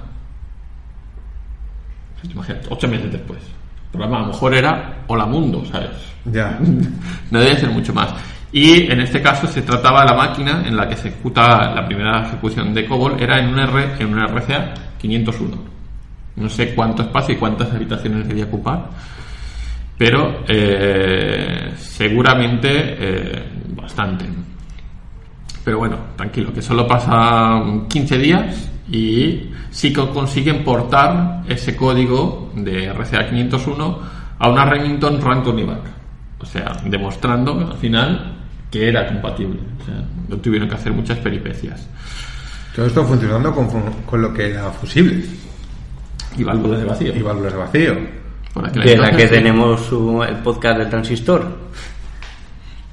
[2.25, 3.41] Imagínate, ocho meses después.
[3.41, 5.91] El programa a lo mejor era Hola Mundo, ¿sabes?
[6.25, 6.59] Ya.
[7.31, 8.13] No debe ser mucho más.
[8.53, 11.87] Y en este caso se trataba de la máquina en la que se ejecuta la
[11.87, 15.74] primera ejecución de COBOL, era en un, R, en un RCA 501.
[16.37, 18.91] No sé cuánto espacio y cuántas habitaciones debía ocupar,
[19.97, 23.45] pero eh, seguramente eh,
[23.77, 24.27] bastante.
[25.65, 32.53] Pero bueno, tranquilo, que solo pasan 15 días y sí que consiguen portar ese código
[32.55, 33.99] de RCA 501
[34.39, 35.83] a una Remington Ranton IVAC.
[36.41, 38.35] O sea, demostrando al final
[38.71, 39.61] que era compatible.
[40.29, 41.89] No tuvieron que hacer muchas peripecias.
[42.75, 43.69] Todo esto funcionando con,
[44.05, 45.45] con lo que era fusibles
[46.37, 47.15] Y válvulas de vacío.
[47.15, 47.95] y válvulas de vacío.
[48.85, 49.91] De la que tenemos
[50.29, 51.45] el podcast del transistor.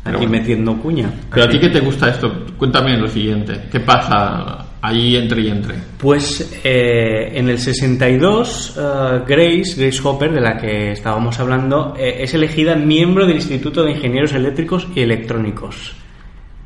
[0.04, 0.42] Pero Aquí bueno.
[0.42, 1.14] metiendo cuña.
[1.32, 3.68] Pero a ti que te gusta esto, cuéntame lo siguiente.
[3.72, 5.76] ¿Qué pasa ahí entre y entre?
[6.00, 12.18] Pues eh, en el 62, eh, Grace, Grace Hopper, de la que estábamos hablando, eh,
[12.22, 15.96] es elegida miembro del Instituto de Ingenieros Eléctricos y Electrónicos.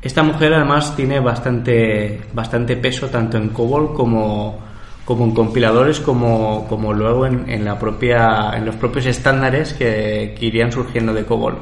[0.00, 4.65] Esta mujer además tiene bastante, bastante peso tanto en COBOL como,
[5.06, 10.34] como en compiladores, como, como luego en, en la propia, en los propios estándares que,
[10.36, 11.56] que irían surgiendo de COBOL.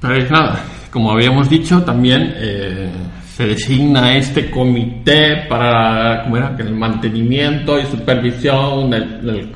[0.00, 2.92] Pero es nada, como habíamos dicho, también eh,
[3.26, 6.56] se designa este comité para ¿cómo era?
[6.56, 9.52] Que el mantenimiento y supervisión del, del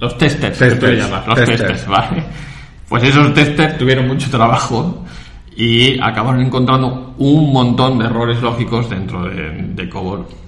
[0.00, 1.60] los testers, que tú le Testers, llamas, los testers.
[1.60, 2.22] testers, ¿vale?
[2.88, 5.04] Pues esos testers tuvieron mucho trabajo
[5.56, 10.45] y acabaron encontrando un montón de errores lógicos dentro de, de COBOL.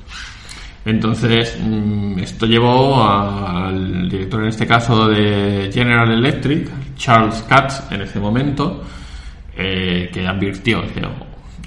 [0.88, 8.00] Entonces, mm, esto llevó al director, en este caso de General Electric, Charles Katz, en
[8.00, 8.84] ese momento,
[9.54, 11.02] eh, que advirtió, dice,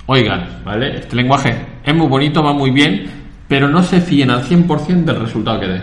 [0.07, 0.97] oigan, ¿vale?
[0.97, 3.11] Este lenguaje es muy bonito, va muy bien,
[3.47, 5.81] pero no se fíen al 100% del resultado que dé.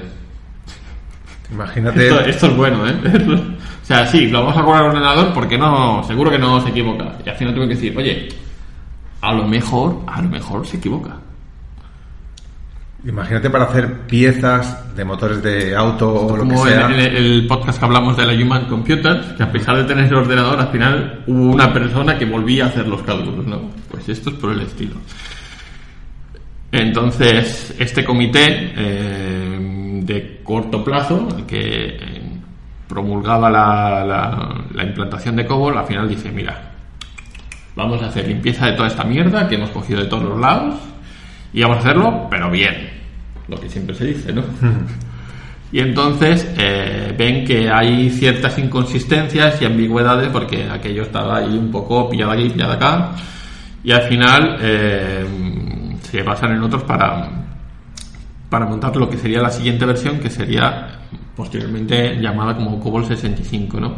[1.52, 2.08] Imagínate.
[2.08, 2.96] Esto, esto es bueno, ¿eh?
[3.82, 6.70] o sea, sí, lo vamos a cobrar al ordenador porque no, seguro que no se
[6.70, 7.16] equivoca.
[7.24, 8.30] Y al final tuve que decir, oye,
[9.20, 11.27] a lo mejor, a lo mejor se equivoca.
[13.08, 16.86] Imagínate para hacer piezas de motores de auto o lo Como que sea.
[16.86, 20.04] en el, el podcast que hablamos de la Human Computer, que a pesar de tener
[20.06, 23.70] el ordenador, al final hubo una persona que volvía a hacer los cálculos, ¿no?
[23.90, 24.96] Pues esto es por el estilo.
[26.70, 32.22] Entonces, este comité eh, de corto plazo, el que eh,
[32.86, 36.72] promulgaba la, la- la implantación de COBOL, al final dice, mira,
[37.74, 40.74] vamos a hacer limpieza de toda esta mierda que hemos cogido de todos los lados
[41.54, 42.97] y vamos a hacerlo, pero bien,
[43.48, 44.42] lo que siempre se dice, ¿no?
[45.70, 51.70] Y entonces eh, ven que hay ciertas inconsistencias y ambigüedades porque aquello estaba ahí un
[51.70, 53.12] poco pillado aquí, pillado acá.
[53.84, 55.26] Y al final eh,
[56.10, 57.28] se basan en otros para,
[58.48, 61.00] para montar lo que sería la siguiente versión, que sería
[61.36, 63.96] posteriormente llamada como COBOL 65, ¿no?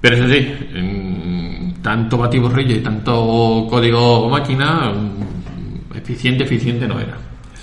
[0.00, 7.16] Pero eso sí, tanto batiborrillo y tanto código máquina, mm, eficiente, eficiente no era.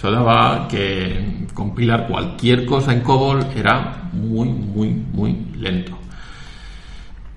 [0.04, 5.98] Eso daba que compilar cualquier cosa en COBOL era muy, muy, muy lento.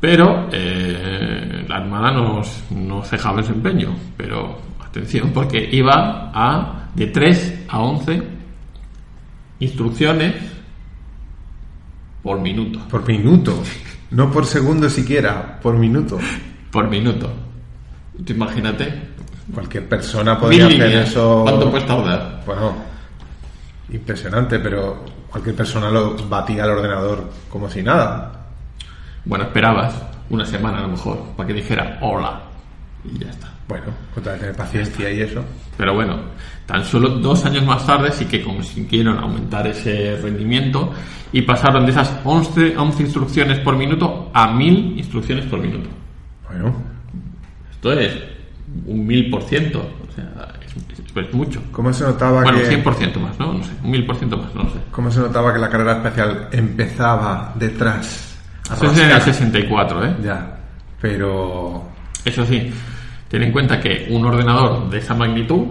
[0.00, 3.94] Pero eh, la Armada nos, no cejaba ese empeño.
[4.16, 8.22] Pero atención, porque iba a de 3 a 11
[9.60, 10.34] instrucciones
[12.20, 12.80] por minuto.
[12.90, 13.62] Por minuto.
[14.10, 16.18] No por segundo siquiera, por minuto.
[16.72, 17.32] Por minuto.
[18.24, 19.14] Tú imagínate.
[19.54, 21.08] Cualquier persona podría hacer líneas.
[21.08, 21.42] eso.
[21.42, 22.42] ¿Cuánto puedes tardar?
[22.44, 22.74] Bueno,
[23.90, 28.32] impresionante, pero cualquier persona lo batía al ordenador como si nada.
[29.24, 29.94] Bueno, esperabas
[30.30, 32.40] una semana a lo mejor para que dijera hola
[33.04, 33.52] y ya está.
[33.68, 35.44] Bueno, contra de tener paciencia y eso.
[35.76, 36.16] Pero bueno,
[36.66, 40.92] tan solo dos años más tarde sí que consiguieron aumentar ese rendimiento
[41.32, 45.88] y pasaron de esas 11, 11 instrucciones por minuto a 1000 instrucciones por minuto.
[46.48, 46.74] Bueno,
[47.72, 48.35] Esto es
[48.86, 51.62] un 1000%, o sea, es, es- es mucho.
[51.72, 53.54] ¿cómo se notaba Bueno, que 100% más, ¿no?
[53.54, 54.78] No sé, un 1000% más, no lo sé.
[54.90, 58.36] cómo se notaba que la carrera espacial empezaba detrás?
[58.70, 59.34] Eso es en el rascar?
[59.34, 60.14] 64, ¿eh?
[60.22, 60.58] Ya,
[61.00, 61.84] pero
[62.24, 62.70] Eso sí,
[63.28, 65.64] ten en cuenta que un ordenador de esa magnitud,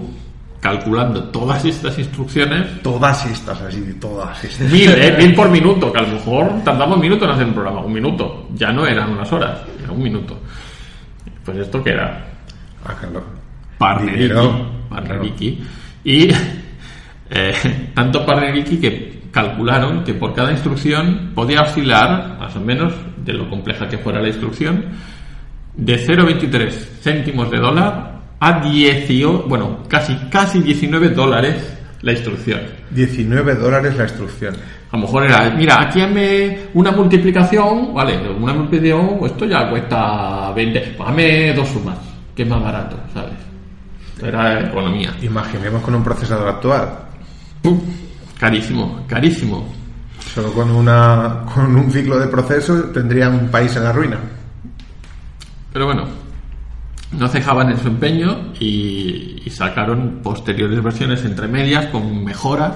[0.62, 4.68] calculando todas estas instrucciones, todas estas así, todas estas.
[4.72, 5.16] mil, ¿eh?
[5.18, 7.94] mil por minuto, que a lo mejor tardamos un minuto en hacer un programa, un
[7.94, 10.40] minuto, ya no eran unas horas, era un minuto.
[11.44, 12.26] Pues esto que era
[12.94, 13.24] Claro.
[13.78, 15.64] Parneriki, Dinero, Parneriki.
[16.04, 16.30] y
[17.30, 17.54] eh,
[17.94, 23.50] tanto Parneriki que calcularon que por cada instrucción podía oscilar, más o menos, de lo
[23.50, 24.86] compleja que fuera la instrucción,
[25.76, 26.72] de 0,23
[27.02, 32.62] céntimos de dólar a 18, bueno, casi, casi 19 dólares la instrucción.
[32.92, 34.56] 19 dólares la instrucción.
[34.92, 40.54] A lo mejor era, mira, aquí hazme una multiplicación, vale, una multiplicación, esto ya cuesta
[40.54, 41.98] 20, pues hazme dos sumas,
[42.36, 43.34] que es más barato, ¿sabes?
[44.22, 45.16] Era economía.
[45.22, 46.90] Imaginemos con un procesador actual.
[47.62, 47.80] ¡Pum!
[48.40, 49.74] Carísimo, carísimo.
[50.34, 54.18] Solo con, una, con un ciclo de proceso tendría un país en la ruina.
[55.72, 56.06] Pero bueno,
[57.12, 62.74] no cejaban en su empeño y, y sacaron posteriores versiones entre medias con mejoras.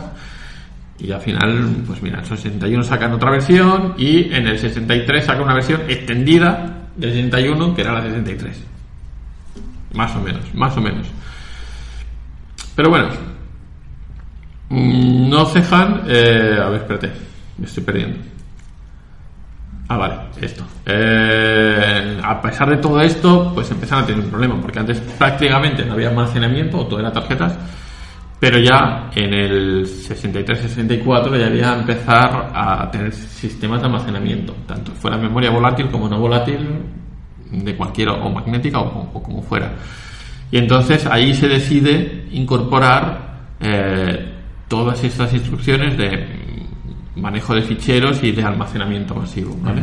[0.99, 5.25] Y al final, pues mira, en el 61 sacan otra versión y en el 63
[5.25, 8.78] sacan una versión extendida del 61 que era la 63.
[9.93, 11.07] Más o menos, más o menos.
[12.75, 13.09] Pero bueno,
[14.69, 16.03] mm, no cejan.
[16.07, 17.11] eh, a ver, espérate,
[17.57, 18.19] me estoy perdiendo.
[19.91, 20.63] Ah, vale, esto.
[20.85, 25.83] Eh, a pesar de todo esto, pues empezaron a tener un problema, porque antes prácticamente
[25.83, 27.57] no había almacenamiento, todo era tarjetas,
[28.39, 35.17] pero ya en el 63-64 ya había empezar a tener sistemas de almacenamiento, tanto fuera
[35.17, 36.59] memoria volátil como no volátil,
[37.51, 39.73] de cualquier o magnética o, o como fuera.
[40.51, 44.33] Y entonces ahí se decide incorporar eh,
[44.67, 46.27] todas estas instrucciones de
[47.15, 49.55] manejo de ficheros y de almacenamiento masivo.
[49.61, 49.81] ¿vale?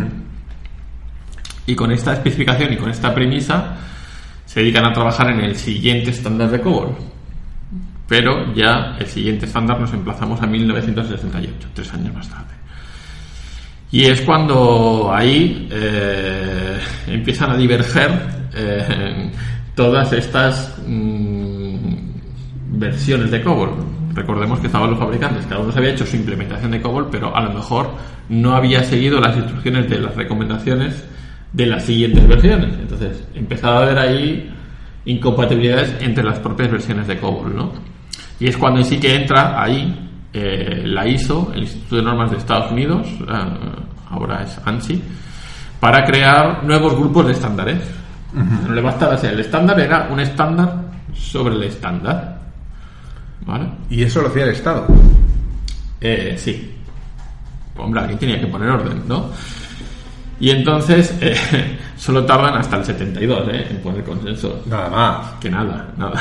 [1.67, 3.77] Y con esta especificación y con esta premisa
[4.45, 6.97] se dedican a trabajar en el siguiente estándar de COBOL.
[8.09, 12.55] Pero ya el siguiente estándar nos emplazamos a 1968, tres años más tarde.
[13.91, 18.11] Y es cuando ahí eh, empiezan a diverger
[18.55, 19.31] eh,
[19.75, 21.77] todas estas mm,
[22.73, 23.71] versiones de COBOL.
[24.13, 27.37] Recordemos que estaban los fabricantes, cada uno se había hecho su implementación de COBOL, pero
[27.37, 27.91] a lo mejor
[28.29, 31.05] no había seguido las instrucciones de las recomendaciones
[31.53, 32.75] de las siguientes versiones.
[32.81, 34.51] Entonces empezaba a haber ahí
[35.05, 37.73] incompatibilidades entre las propias versiones de COBOL, ¿no?
[38.41, 40.06] Y es cuando sí que entra ahí
[40.37, 43.33] eh, la ISO, el Instituto de Normas de Estados Unidos, eh,
[44.11, 45.03] ahora es ANSI,
[45.81, 47.79] para crear nuevos grupos de estándares.
[48.35, 50.75] No le bastaba ser el estándar, era un estándar
[51.15, 52.39] sobre el estándar.
[53.47, 53.67] ¿Vale?
[53.89, 54.87] Y eso lo hacía el Estado.
[56.01, 56.75] Eh, sí.
[57.77, 59.31] Hombre, aquí tenía que poner orden, ¿no?
[60.39, 61.35] Y entonces eh,
[61.97, 63.67] solo tardan hasta el 72 ¿eh?
[63.71, 64.63] en poner consenso.
[64.67, 65.33] Nada más.
[65.41, 66.21] Que nada, nada.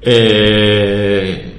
[0.00, 1.51] Eh,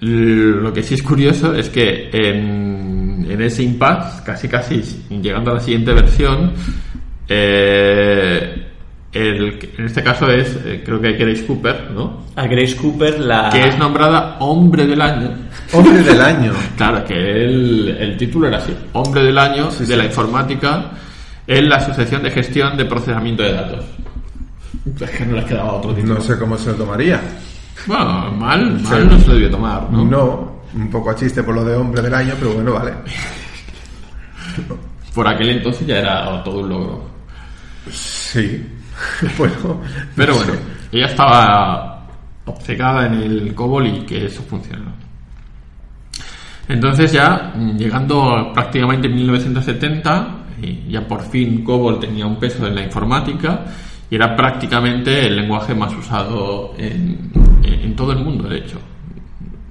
[0.00, 4.82] lo que sí es curioso es que en, en ese impasse, casi casi
[5.22, 6.52] llegando a la siguiente versión,
[7.28, 8.62] eh,
[9.12, 12.24] el, en este caso es, eh, creo que Grace Cooper, ¿no?
[12.36, 13.48] A Grace Cooper la...
[13.50, 15.30] Que es nombrada Hombre del Año.
[15.72, 16.52] Hombre del año.
[16.76, 19.96] Claro, que el, el título era así, Hombre del Año Sí, de sí.
[19.96, 20.90] la Informática
[21.46, 23.84] en la Asociación de Gestión de Procesamiento de Datos.
[25.00, 26.14] Es que no le quedaba otro título.
[26.16, 27.20] No sé cómo se lo tomaría.
[27.86, 29.08] Bueno, mal, mal Sí.
[29.08, 30.04] no se lo debió tomar, ¿no?
[30.04, 32.92] No, un poco a chiste por lo de hombre del año, pero bueno, vale.
[35.14, 37.08] Por aquel entonces ya era todo un logro.
[37.90, 38.66] Sí.
[39.38, 39.80] bueno.
[40.14, 40.52] Pero no bueno,
[40.92, 42.06] ella estaba
[42.44, 44.92] obcecada en el COBOL y que eso funcionó.
[46.68, 52.74] Entonces ya, llegando prácticamente en 1970, y ya por fin COBOL tenía un peso en
[52.74, 53.64] la informática
[54.10, 57.30] y era prácticamente el lenguaje más usado en,
[57.62, 58.78] en- todo el mundo, de hecho.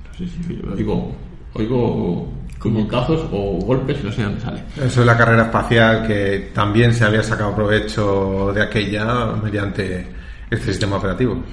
[0.07, 1.15] No sé si oigo,
[1.53, 4.63] oigo puñetazos o golpes, no sé dónde sale.
[4.77, 10.07] Eso es la carrera espacial que también se había sacado provecho de aquella mediante
[10.49, 11.43] este sistema operativo.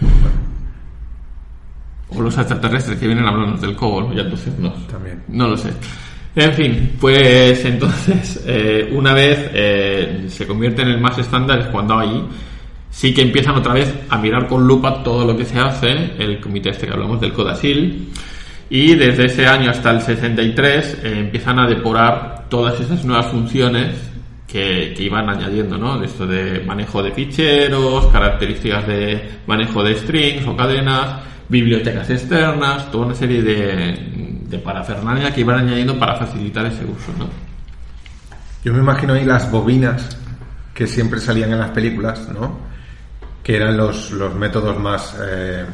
[2.09, 4.23] O los extraterrestres que vienen a hablarnos del COBOL, ya
[4.59, 4.73] no.
[4.91, 5.23] También.
[5.29, 5.71] No lo sé.
[6.35, 11.67] En fin, pues entonces, eh, una vez eh, se convierte en el más estándar es
[11.67, 12.27] cuando ahí
[12.93, 16.39] sí que empiezan otra vez a mirar con lupa todo lo que se hace, el
[16.41, 18.11] comité este que hablamos del CODASIL,
[18.71, 23.97] y desde ese año hasta el 63 eh, empiezan a depurar todas esas nuevas funciones
[24.47, 25.99] que, que iban añadiendo, ¿no?
[25.99, 32.91] De esto de manejo de ficheros, características de manejo de strings o cadenas, bibliotecas externas,
[32.91, 37.27] toda una serie de, de parafernalia que iban añadiendo para facilitar ese uso, ¿no?
[38.63, 40.19] Yo me imagino ahí las bobinas
[40.75, 42.72] que siempre salían en las películas, ¿no?
[43.43, 45.65] Que eran los, los métodos más eh,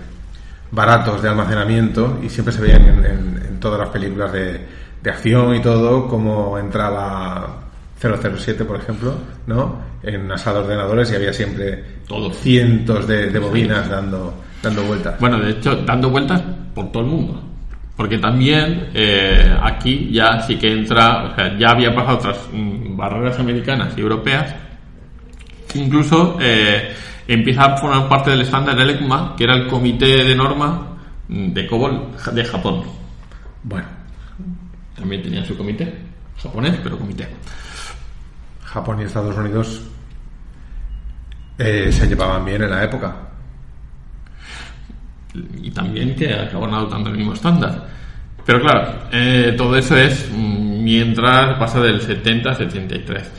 [0.70, 4.60] baratos de almacenamiento y siempre se veían en, en- en todas las películas de,
[5.02, 7.60] de acción y todo, como entraba
[8.00, 9.14] 007, por ejemplo,
[9.46, 9.80] ¿no?
[10.02, 12.30] En una sala de ordenadores y había siempre Todo.
[12.32, 15.18] cientos de, de bobinas dando, dando vueltas.
[15.18, 16.40] Bueno, de hecho, dando vueltas
[16.74, 17.42] por todo el mundo.
[17.96, 22.96] Porque también eh, aquí ya sí que entra, o sea, ya había pasado otras mm,
[22.96, 24.54] barreras americanas y europeas.
[25.74, 26.92] Incluso eh,
[27.28, 30.96] empieza a formar parte del estándar el ECMA, que era el comité de norma
[31.28, 32.82] mm, de COBOL de Japón.
[33.62, 33.86] Bueno,
[34.96, 35.94] También tenía su comité,
[36.42, 37.28] japonés, pero comité.
[38.64, 39.82] Japón y Estados Unidos
[41.58, 43.14] eh, se llevaban bien en la época.
[45.62, 47.86] y también que acaban adoptando el mismo estándar.
[48.44, 53.30] Pero claro, eh, todo eso es mm, mientras pasa del 70 al 73.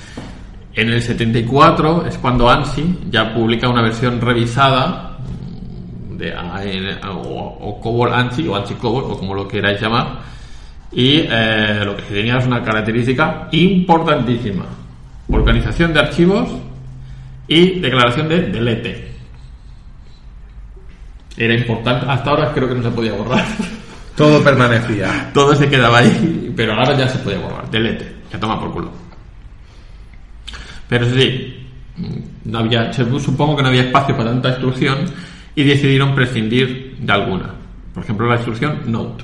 [0.73, 5.17] En el 74 es cuando ANSI ya publica una versión revisada
[6.11, 10.19] de AN o, o COBOL ANSI o ANSI COBOL o como lo queráis llamar
[10.91, 14.65] y eh, lo que tenía es una característica importantísima
[15.29, 16.49] organización de archivos
[17.47, 19.09] y declaración de delete
[21.39, 22.05] era importante.
[22.07, 23.45] Hasta ahora creo que no se podía borrar.
[24.15, 25.31] Todo permanecía.
[25.33, 27.71] Todo se quedaba ahí, pero ahora ya se podía borrar.
[27.71, 29.08] Delete, que toma por culo.
[30.89, 31.67] Pero sí,
[32.43, 35.05] no supongo que no había espacio para tanta instrucción
[35.55, 37.53] y decidieron prescindir de alguna.
[37.93, 39.23] Por ejemplo, la instrucción note.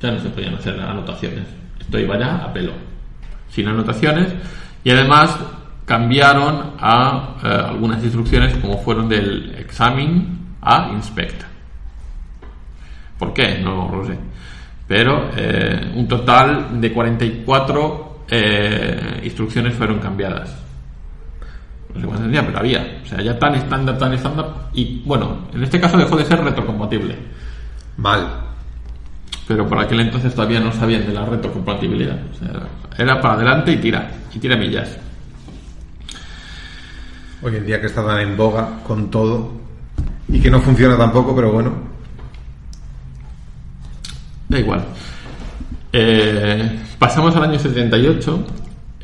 [0.00, 1.46] Ya no se podían hacer anotaciones.
[1.80, 2.72] Esto iba ya a pelo.
[3.48, 4.28] Sin anotaciones.
[4.84, 5.38] Y además
[5.86, 10.26] cambiaron a eh, algunas instrucciones como fueron del examine
[10.60, 11.42] a inspect.
[13.18, 13.60] ¿Por qué?
[13.60, 14.18] No lo sé.
[14.86, 20.65] Pero eh, un total de 44 eh, instrucciones fueron cambiadas.
[22.02, 23.00] No sé tenía, pero había.
[23.02, 24.68] O sea, ya tan estándar, tan estándar.
[24.72, 27.16] Y bueno, en este caso dejó de ser retrocompatible.
[27.96, 28.26] Mal.
[29.48, 32.18] Pero por aquel entonces todavía no sabían de la retrocompatibilidad.
[32.32, 32.68] O sea,
[32.98, 34.10] era para adelante y tira.
[34.34, 34.96] Y tira millas.
[37.42, 39.52] Hoy en día que está tan en boga con todo
[40.28, 41.72] y que no funciona tampoco, pero bueno.
[44.48, 44.84] Da igual.
[45.92, 48.46] Eh, pasamos al año 78,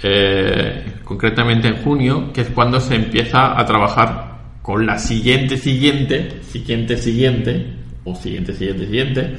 [0.02, 6.42] eh, concretamente en junio, que es cuando se empieza a trabajar con la siguiente, siguiente,
[6.42, 9.36] siguiente, siguiente, o siguiente, siguiente, siguiente,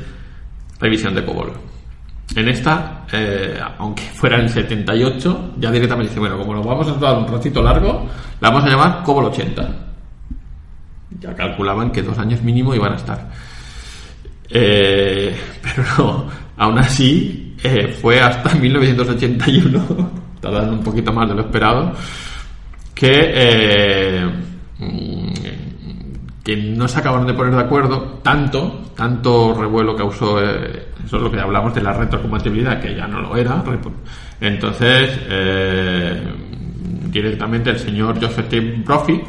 [0.80, 1.52] revisión de COBOL.
[2.36, 6.88] En esta, eh, aunque fuera en el 78, ya directamente dice, bueno, como nos vamos
[6.88, 8.08] a dar un ratito largo,
[8.40, 9.70] la vamos a llamar COBOL 80.
[11.20, 13.30] Ya calculaban que dos años mínimo iban a estar.
[14.50, 17.56] Eh, pero no, aún así
[18.02, 21.94] fue hasta 1981, tardando un poquito más de lo esperado,
[22.94, 24.30] que, eh,
[26.44, 31.24] que no se acabaron de poner de acuerdo tanto, tanto revuelo causó, eh, eso es
[31.24, 33.64] lo que hablamos de la retrocompatibilidad, que ya no lo era.
[34.42, 36.22] Entonces, eh,
[37.06, 38.60] directamente el señor Joseph T.
[38.86, 39.22] Brophy,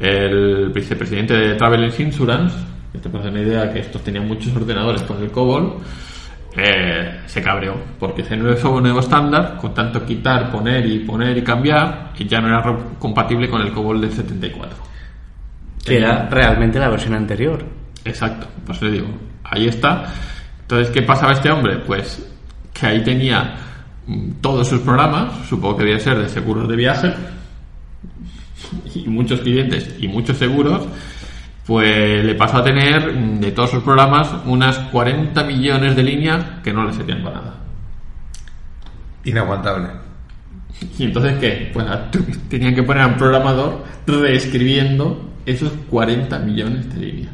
[0.00, 2.56] el vicepresidente de Travel Insurance,
[2.92, 5.74] que te parece una idea que estos tenían muchos ordenadores con el COBOL,
[6.56, 11.42] eh, se cabreó, porque ese nuevo, nuevo estándar, con tanto quitar, poner y poner y
[11.42, 12.62] cambiar, y ya no era
[12.98, 14.76] compatible con el COBOL del 74.
[15.84, 17.64] Que era realmente la versión anterior.
[18.04, 19.08] Exacto, pues le digo,
[19.44, 20.04] ahí está.
[20.62, 21.78] Entonces, ¿qué pasaba este hombre?
[21.78, 22.26] Pues
[22.72, 23.54] que ahí tenía
[24.06, 27.14] mm, todos sus programas, supongo que debía ser de seguros de viaje,
[28.94, 30.86] y muchos clientes y muchos seguros,
[31.68, 36.42] pues le pasó a tener mm, de todos sus programas unas 40 millones de líneas
[36.64, 37.54] que no le servían para nada.
[39.24, 39.88] Inaguantable.
[40.98, 41.70] Y entonces, ¿qué?
[41.72, 42.08] Pues a-
[42.48, 47.32] tenían que poner a un programador reescribiendo esos 40 millones de líneas.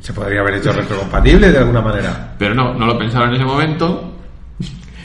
[0.00, 2.34] Se podría haber hecho retrocompatible de alguna manera.
[2.38, 4.12] Pero no, no lo pensaron en ese momento.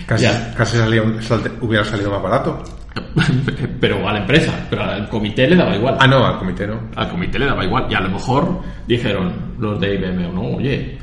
[0.06, 0.54] Casi, Ya.
[0.56, 2.64] casi salía un- salte- hubiera salido más barato.
[3.80, 5.98] pero a la empresa, pero al comité le daba igual.
[6.00, 6.80] Ah, no, al comité no.
[6.96, 7.86] Al comité le daba igual.
[7.90, 10.98] Y a lo mejor dijeron los de IBM, no, oye,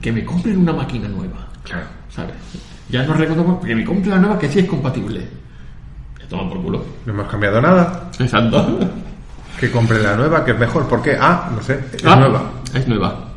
[0.00, 1.46] que me compren una máquina nueva.
[1.62, 1.86] Claro.
[2.10, 2.34] ¿Sabes?
[2.90, 5.20] Ya no recuerdo que me compre la nueva que sí es compatible.
[6.20, 6.84] Le toman por culo.
[7.06, 8.10] No hemos cambiado nada.
[8.18, 8.78] Exacto.
[9.60, 10.88] Que compre la nueva, que es mejor.
[10.88, 11.16] ¿Por qué?
[11.18, 11.78] Ah, no sé.
[11.92, 12.50] Es Ah, nueva.
[12.74, 13.28] Es nueva.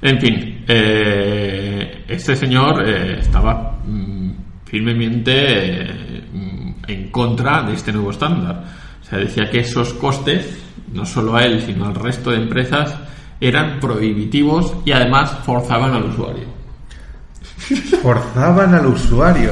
[0.00, 4.21] En fin, eh, este señor eh, estaba mm,
[4.72, 5.84] firmemente
[6.32, 8.64] mm, en contra de este nuevo estándar.
[9.02, 10.46] O sea, decía que esos costes,
[10.94, 12.94] no solo a él, sino al resto de empresas,
[13.38, 16.44] eran prohibitivos y además forzaban al usuario.
[18.02, 19.50] Forzaban al usuario.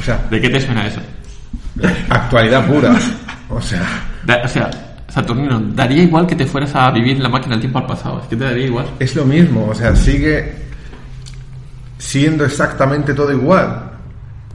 [0.00, 1.00] O sea, ¿De qué te suena eso?
[2.08, 2.96] actualidad pura.
[3.48, 3.82] O sea,
[4.24, 4.68] Da- o sea,
[5.08, 8.20] Saturnino, daría igual que te fueras a vivir la máquina del tiempo al pasado.
[8.20, 8.86] Es que te daría igual.
[8.98, 9.68] es lo mismo.
[9.70, 10.56] O sea, sigue
[11.98, 13.92] siendo exactamente todo igual.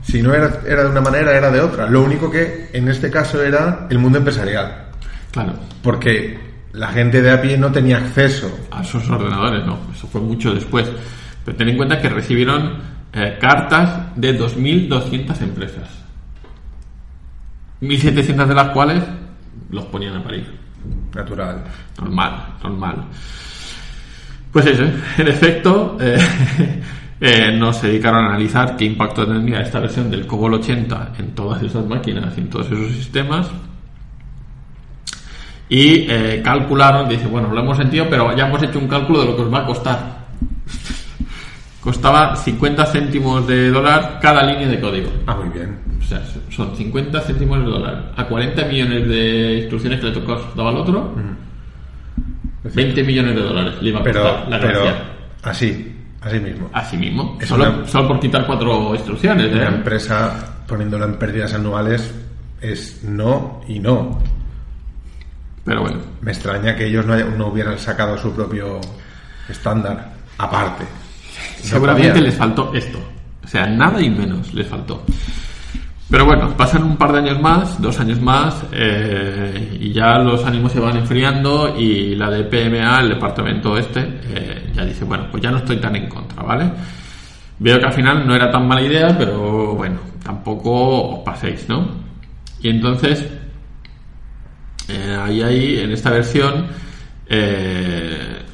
[0.02, 1.88] Si no era, era de una manera, era de otra.
[1.88, 4.86] Lo único que en este caso era el mundo empresarial.
[5.30, 5.54] Claro.
[5.82, 6.38] Porque
[6.72, 8.50] la gente de a pie no tenía acceso.
[8.70, 10.90] a esos ordenadores, no, eso fue mucho después.
[11.44, 12.78] Pero ten en cuenta que recibieron
[13.12, 15.88] eh, cartas de 2.200 empresas.
[17.80, 19.02] 1.700 de las cuales
[19.70, 20.46] los ponían a parir.
[21.14, 21.64] Natural.
[21.98, 23.04] Normal, normal.
[24.52, 24.84] Pues eso,
[25.18, 26.18] en efecto, eh,
[27.24, 31.62] eh, nos dedicaron a analizar qué impacto tendría esta versión del COBOL 80 en todas
[31.62, 33.48] esas máquinas y en todos esos sistemas.
[35.68, 39.26] Y eh, calcularon, dice, bueno, lo hemos sentido, pero ya hemos hecho un cálculo de
[39.26, 39.98] lo que os va a costar.
[41.80, 45.08] Costaba 50 céntimos de dólar cada línea de código.
[45.26, 45.78] Ah, muy bien.
[46.00, 46.20] O sea,
[46.50, 48.12] son 50 céntimos de dólar.
[48.16, 51.14] A 40 millones de instrucciones que le tocó daba al otro,
[52.64, 55.02] 20 millones de dólares le iba a Pero, costar la pero gracia.
[55.44, 56.70] así, así mismo.
[56.72, 57.38] Así mismo.
[57.40, 59.46] Es Solo, una- solo por quitar cuatro instrucciones.
[59.46, 59.54] ¿eh?
[59.56, 60.34] Una empresa
[60.66, 62.12] poniéndolo en pérdidas anuales
[62.60, 64.18] es no y no.
[65.64, 65.98] Pero bueno.
[66.20, 68.80] Me extraña que ellos no, haya- no hubieran sacado su propio
[69.48, 70.84] estándar aparte.
[71.60, 72.98] Seguramente les faltó esto.
[73.44, 75.04] O sea, nada y menos les faltó.
[76.12, 80.44] Pero bueno, pasan un par de años más, dos años más, eh, y ya los
[80.44, 85.28] ánimos se van enfriando y la de PMA, el departamento este, eh, ya dice, bueno,
[85.30, 86.70] pues ya no estoy tan en contra, ¿vale?
[87.58, 91.88] Veo que al final no era tan mala idea, pero bueno, tampoco os paséis, ¿no?
[92.60, 93.26] Y entonces,
[94.88, 96.66] eh, ahí, ahí, en esta versión,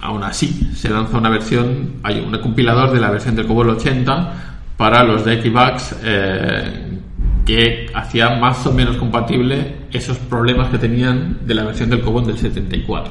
[0.00, 4.48] aún así, se lanza una versión, hay un compilador de la versión del COBOL 80
[4.78, 6.87] para los eh,
[7.48, 12.26] que hacía más o menos compatible esos problemas que tenían de la versión del COBOL
[12.26, 13.10] del 74.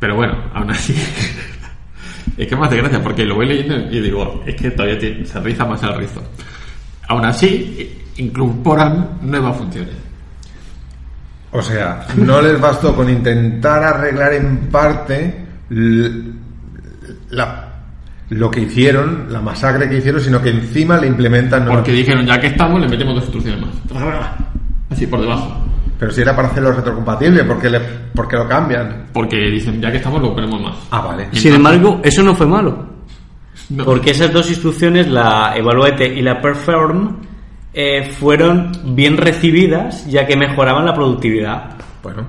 [0.00, 0.94] Pero bueno, aún así,
[2.38, 5.40] es que más de gracia, porque lo voy leyendo y digo, es que todavía se
[5.40, 6.22] riza más el rizo.
[7.06, 9.96] Aún así, incorporan nuevas funciones.
[11.50, 15.44] O sea, no les bastó con intentar arreglar en parte
[17.28, 17.63] la-
[18.34, 22.26] lo que hicieron, la masacre que hicieron, sino que encima le implementan nuevas- Porque dijeron,
[22.26, 23.70] ya que estamos, le metemos dos instrucciones más.
[24.90, 25.56] Así por debajo.
[25.98, 29.06] Pero si era para hacerlo retrocompatible, ¿por qué, le, por qué lo cambian?
[29.12, 30.74] Porque dicen, ya que estamos, lo ponemos más.
[30.90, 31.28] Ah, vale.
[31.32, 32.86] Sin embargo, eso no fue malo.
[33.70, 33.84] No.
[33.84, 37.16] Porque esas dos instrucciones, la Evaluate y la Perform,
[37.72, 41.70] eh, fueron bien recibidas ya que mejoraban la productividad.
[42.02, 42.26] Bueno,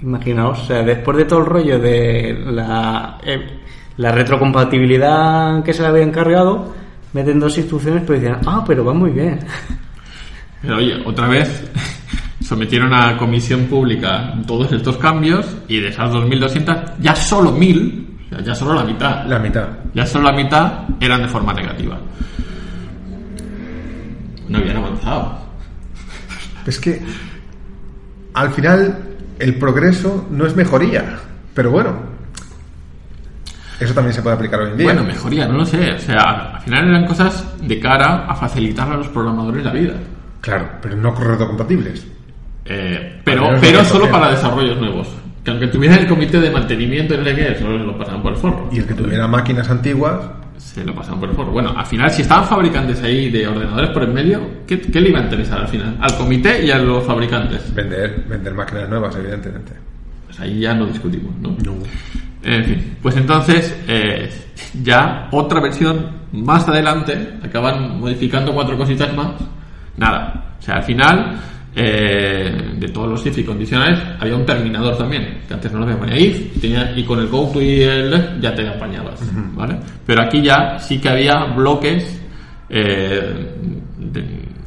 [0.00, 3.60] Imaginaos, o sea, después de todo el rollo de la, eh,
[3.96, 6.74] la retrocompatibilidad que se le había encargado,
[7.12, 9.38] meten dos instrucciones, pero dicen, ah, pero va muy bien.
[10.62, 11.70] Pero oye, otra vez
[12.40, 18.28] sometieron a comisión pública todos estos cambios y de esas 2.200, ya solo 1.000, o
[18.30, 19.68] sea, ya solo la mitad, La mitad.
[19.92, 21.98] ya solo la mitad eran de forma negativa.
[24.48, 25.38] No habían avanzado.
[26.66, 26.98] Es que
[28.32, 28.98] al final
[29.38, 31.18] el progreso no es mejoría,
[31.52, 31.94] pero bueno,
[33.80, 34.86] eso también se puede aplicar hoy en día.
[34.86, 35.92] Bueno, mejoría, no lo sé.
[35.92, 39.94] O sea, al final eran cosas de cara a facilitar a los programadores la vida.
[40.40, 42.06] Claro, pero no retrocompatibles.
[42.66, 45.08] Eh, pero pero lo que solo para desarrollos nuevos.
[45.44, 48.38] Que aunque tuvieran el comité de mantenimiento no sé qué, solo lo pasaban por el
[48.38, 48.68] forro.
[48.72, 50.20] Y el que tuviera máquinas antiguas,
[50.56, 51.52] Se lo pasaban por el forro.
[51.52, 55.10] Bueno, al final, si estaban fabricantes ahí de ordenadores por en medio, ¿qué, qué le
[55.10, 55.98] iba a interesar al final?
[56.00, 57.74] Al comité y a los fabricantes.
[57.74, 59.72] vender, vender máquinas nuevas, evidentemente.
[60.26, 61.54] Pues ahí ya no discutimos, ¿no?
[62.44, 64.28] En fin, pues entonces, eh,
[64.82, 69.32] ya otra versión más adelante, acaban modificando cuatro cositas más.
[69.96, 70.56] Nada.
[70.58, 71.40] O sea, al final,
[71.74, 75.84] eh, de todos los if y condicionales, había un terminador también, que antes no lo
[75.84, 79.20] había ponía if, tenía, y con el go to y el left ya te apañabas,
[79.54, 79.78] ¿vale?
[80.06, 82.20] Pero aquí ya sí que había bloques
[82.68, 83.54] eh,
[83.98, 84.24] de,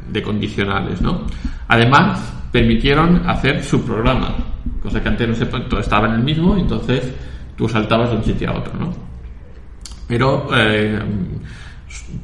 [0.10, 1.26] de condicionales, ¿no?
[1.68, 4.36] Además, permitieron hacer su programa,
[4.82, 7.14] cosa que antes no se todo estaba en el mismo, entonces
[7.58, 8.94] tú saltabas de un sitio a otro, ¿no?
[10.08, 11.00] Pero eh,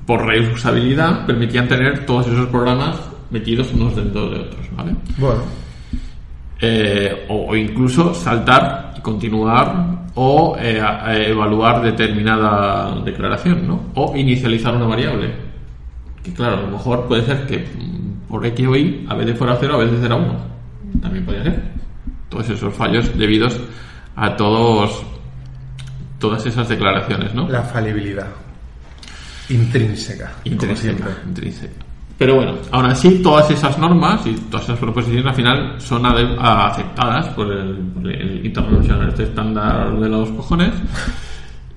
[0.05, 2.97] por reusabilidad permitían tener todos esos programas
[3.31, 4.95] metidos unos dentro de otros, ¿vale?
[5.17, 5.41] Bueno,
[6.65, 13.81] Eh, o, o incluso saltar y continuar o eh, a- evaluar determinada declaración, ¿no?
[13.95, 15.29] O inicializar una variable.
[16.23, 19.37] Que claro, a lo mejor puede ser que mm, por X o Y a veces
[19.37, 20.35] fuera 0, a veces era 1.
[21.01, 21.63] También podría ser.
[22.29, 23.59] Todos esos fallos debidos
[24.15, 25.03] a todos
[26.23, 27.49] todas esas declaraciones, ¿no?
[27.49, 28.27] la falibilidad
[29.49, 31.73] intrínseca, intrínseca, intrínseca.
[32.17, 36.67] Pero bueno, aún así todas esas normas y todas esas proposiciones al final son a-
[36.67, 40.71] aceptadas por el, el International este estándar de los cojones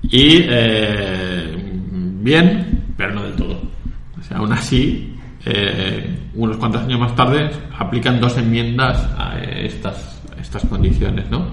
[0.03, 1.57] y eh,
[2.21, 3.59] bien, pero no del todo.
[4.17, 5.13] O sea, aún así,
[5.45, 11.47] eh, unos cuantos años más tarde aplican dos enmiendas a estas, estas condiciones, ¿no?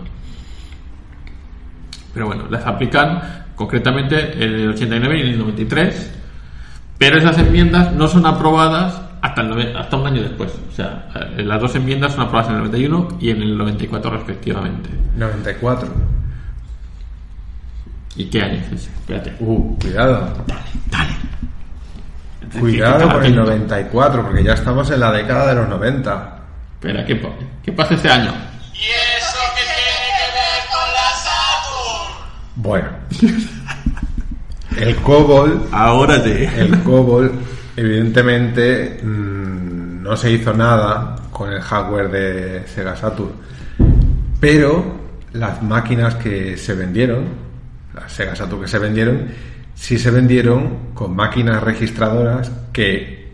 [2.15, 3.21] Pero bueno, las aplican
[3.57, 6.13] concretamente en el 89 y en el 93,
[6.99, 10.53] pero esas enmiendas no son aprobadas hasta, el hasta un año después.
[10.71, 14.11] O sea, eh, las dos enmiendas son aprobadas en el 91 y en el 94
[14.11, 14.91] respectivamente.
[15.17, 15.89] 94.
[18.17, 18.91] ¿Y qué año es ese?
[18.91, 19.35] Espérate.
[19.41, 20.45] Uh, cuidado.
[20.91, 21.11] Dale.
[22.61, 23.45] Cuidado Qué- qué con el atento.
[23.45, 26.37] 94, porque ya estamos en la década de los 90.
[26.75, 27.31] Espera, ¿qué, pa-
[27.65, 28.33] ¿qué pasa este año?
[28.73, 29.24] ¿Y
[32.65, 32.89] Bueno,
[34.79, 36.45] el COBOL, Ahora te...
[36.61, 37.31] el COBOL,
[37.77, 43.33] evidentemente mm, no se hizo nada con el hardware de Sega Saturn,
[44.41, 44.83] pero
[45.35, 47.25] las máquinas que se vendieron,
[47.95, 49.27] las Sega Saturn que se vendieron,
[49.75, 53.31] sí se vendieron con máquinas registradoras que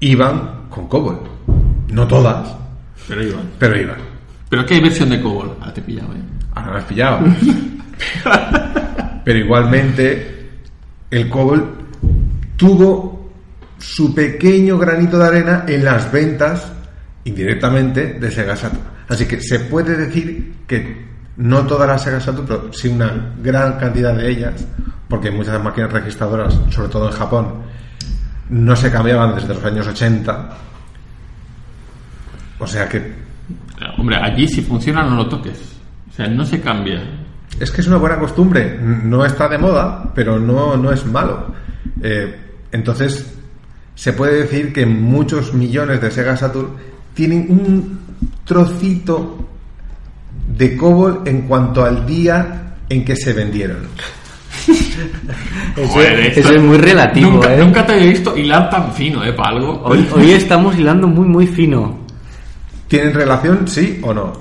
[0.00, 1.20] iban con COBOL.
[1.92, 2.48] No todas,
[3.06, 3.42] Pero Iván.
[3.58, 3.96] pero iban.
[4.48, 5.54] ¿Pero qué versión de COBOL?
[5.60, 6.22] Ah, te he pillado, ¿eh?
[6.54, 7.18] Ahora me has pillado.
[9.24, 10.50] Pero igualmente,
[11.10, 11.76] el COBOL
[12.56, 13.30] tuvo
[13.78, 16.72] su pequeño granito de arena en las ventas
[17.24, 18.82] indirectamente de Sega Saturn.
[19.08, 23.78] Así que se puede decir que no todas las Sega Saturn, pero sí una gran
[23.78, 24.66] cantidad de ellas,
[25.08, 27.62] porque muchas máquinas registradoras, sobre todo en Japón,
[28.50, 30.50] no se cambiaban desde los años 80.
[32.58, 33.22] O sea que
[33.98, 35.76] Hombre, allí si funciona no lo toques.
[36.10, 37.02] O sea, no se cambia.
[37.60, 38.78] Es que es una buena costumbre.
[38.80, 41.46] No está de moda, pero no, no es malo.
[42.02, 42.34] Eh,
[42.72, 43.26] entonces,
[43.94, 46.70] se puede decir que muchos millones de Sega Saturn
[47.14, 48.00] tienen un
[48.44, 49.48] trocito
[50.56, 53.86] de COBOL en cuanto al día en que se vendieron.
[55.76, 57.58] Eso, Joder, eso esto- es muy relativo, Nunca, ¿eh?
[57.58, 59.32] nunca te había visto hilar tan fino, ¿eh?
[59.32, 59.82] Para algo.
[59.84, 61.98] Hoy, hoy estamos hilando muy, muy fino.
[62.88, 64.32] ¿Tienen relación, sí o no?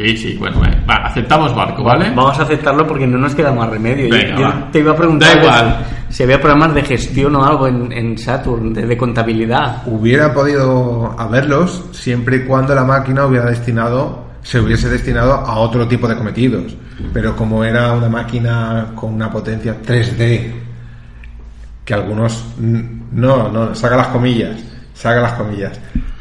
[0.00, 2.08] Sí, sí, bueno, eh, va, aceptamos barco, ¿vale?
[2.14, 4.08] Vamos a aceptarlo porque no nos queda más remedio.
[4.08, 5.86] Venga, yo te iba a preguntar Da igual.
[6.08, 9.82] si había programas de gestión o algo en, en Saturn, de, de contabilidad.
[9.84, 15.86] Hubiera podido haberlos siempre y cuando la máquina hubiera destinado, se hubiese destinado a otro
[15.86, 16.74] tipo de cometidos.
[17.12, 20.50] Pero como era una máquina con una potencia 3D,
[21.84, 24.62] que algunos no, no, saca las comillas,
[24.94, 25.78] saca las comillas.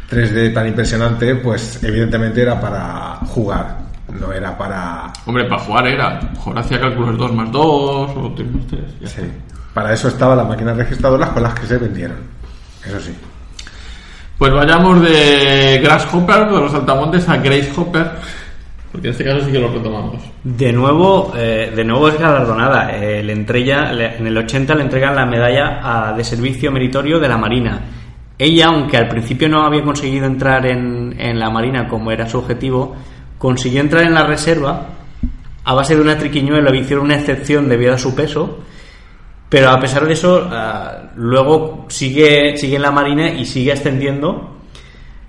[0.10, 3.78] 3D tan impresionante, pues evidentemente era para jugar.
[4.20, 5.14] no era para...
[5.28, 6.20] Hombre, para jugar era.
[6.34, 8.82] Mejor hacía cálculos 2 más 2 o 3 más 3.
[9.02, 9.22] Ya Sí.
[9.22, 9.34] está.
[9.74, 12.18] Para eso estaban las máquinas registradoras con las que se vendieron.
[12.88, 13.14] Eso sí.
[14.38, 18.10] Pues vayamos de Grasshopper, de los saltamontes, a Grace Hopper.
[18.92, 20.24] Porque en este caso sí que lo retomamos.
[20.44, 22.90] De nuevo, eh, de nuevo es galardonada.
[22.96, 27.20] Eh, le entrega, le- en el 80 le entregan la medalla a- de servicio meritorio
[27.20, 27.80] de la Marina.
[28.40, 32.38] Ella, aunque al principio no había conseguido entrar en, en la Marina como era su
[32.40, 32.96] objetivo,
[33.38, 34.88] consiguió entrar en la reserva
[35.66, 36.74] a base de una triquiñuela.
[36.74, 38.60] Hicieron una excepción debido a su peso.
[39.50, 44.56] Pero a pesar de eso, ah, luego sigue, sigue en la Marina y sigue ascendiendo.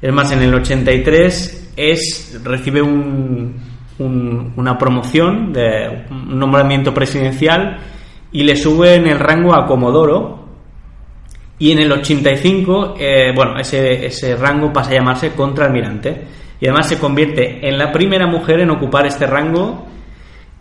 [0.00, 3.61] Es más, en el 83 es, recibe un-
[3.98, 7.78] una promoción, de un nombramiento presidencial
[8.32, 10.39] y le sube en el rango a Comodoro.
[11.61, 16.22] Y en el 85, eh, bueno, ese, ese rango pasa a llamarse contraalmirante.
[16.61, 19.86] Y además se convierte en la primera mujer en ocupar este rango.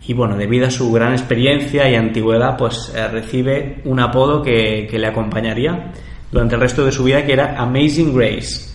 [0.06, 4.86] Y bueno, debido a su gran experiencia y antigüedad, pues eh, recibe un apodo que,
[4.88, 5.90] que le acompañaría
[6.30, 8.70] durante el resto de su vida, que era Amazing Grace.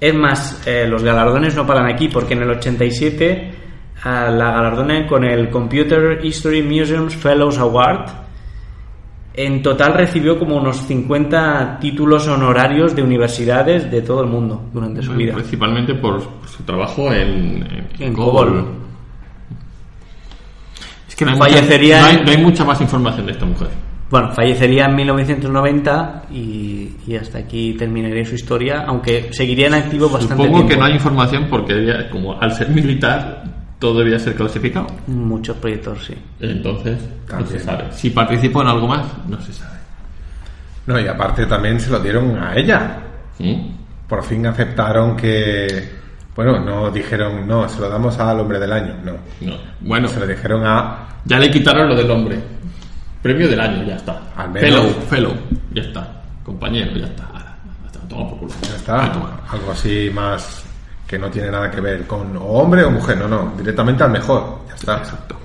[0.00, 3.50] Es más, eh, los galardones no paran aquí, porque en el 87
[4.04, 8.25] ah, la galardonan con el Computer History Museums Fellows Award.
[9.38, 15.02] En total recibió como unos 50 títulos honorarios de universidades de todo el mundo durante
[15.02, 15.34] su vida.
[15.34, 18.48] Principalmente por, por su trabajo en, en, En COBOL.
[18.48, 18.66] COBOL.
[21.08, 23.32] Es que no hay, Fallecería mucha, no hay- en- no hay mucha más información de
[23.32, 23.68] esta mujer.
[24.08, 30.08] Bueno, fallecería en 1990 y, y hasta aquí terminaría su historia, aunque seguiría en activo
[30.08, 30.68] bastante Supongo tiempo.
[30.68, 33.42] que no hay información porque ella, como al ser militar
[33.86, 34.88] todo debía ser clasificado.
[35.06, 36.14] Muchos proyectos, sí.
[36.40, 37.60] Entonces no También.
[37.60, 37.84] se sabe.
[37.92, 39.76] Si participó en algo más, no se sabe.
[40.86, 42.98] No, y aparte también se lo dieron a ella.
[43.38, 43.54] ¿Mm?
[44.08, 45.88] Por fin aceptaron que...
[46.34, 48.94] Bueno, no dijeron, no, se lo damos al hombre del año.
[49.04, 49.12] No.
[49.40, 49.56] No.
[49.80, 51.06] Bueno, Se lo dijeron a...
[51.24, 52.40] ya le quitaron lo del hombre.
[53.22, 54.20] Premio del año, ya está.
[54.36, 54.68] Al menos.
[54.68, 55.32] Fellow, fellow,
[55.72, 56.22] ya está.
[56.42, 57.24] Compañero, ya está.
[57.26, 58.00] Ahora, ya está.
[58.08, 58.52] Toma por culo.
[58.68, 59.04] Ya está.
[59.04, 59.40] Ahí toma.
[59.48, 60.65] Algo así más
[61.06, 63.16] que no tiene nada que ver con o hombre o mujer.
[63.18, 63.52] No, no.
[63.56, 64.60] Directamente al mejor.
[64.68, 64.96] Ya está.
[64.98, 65.36] Exacto.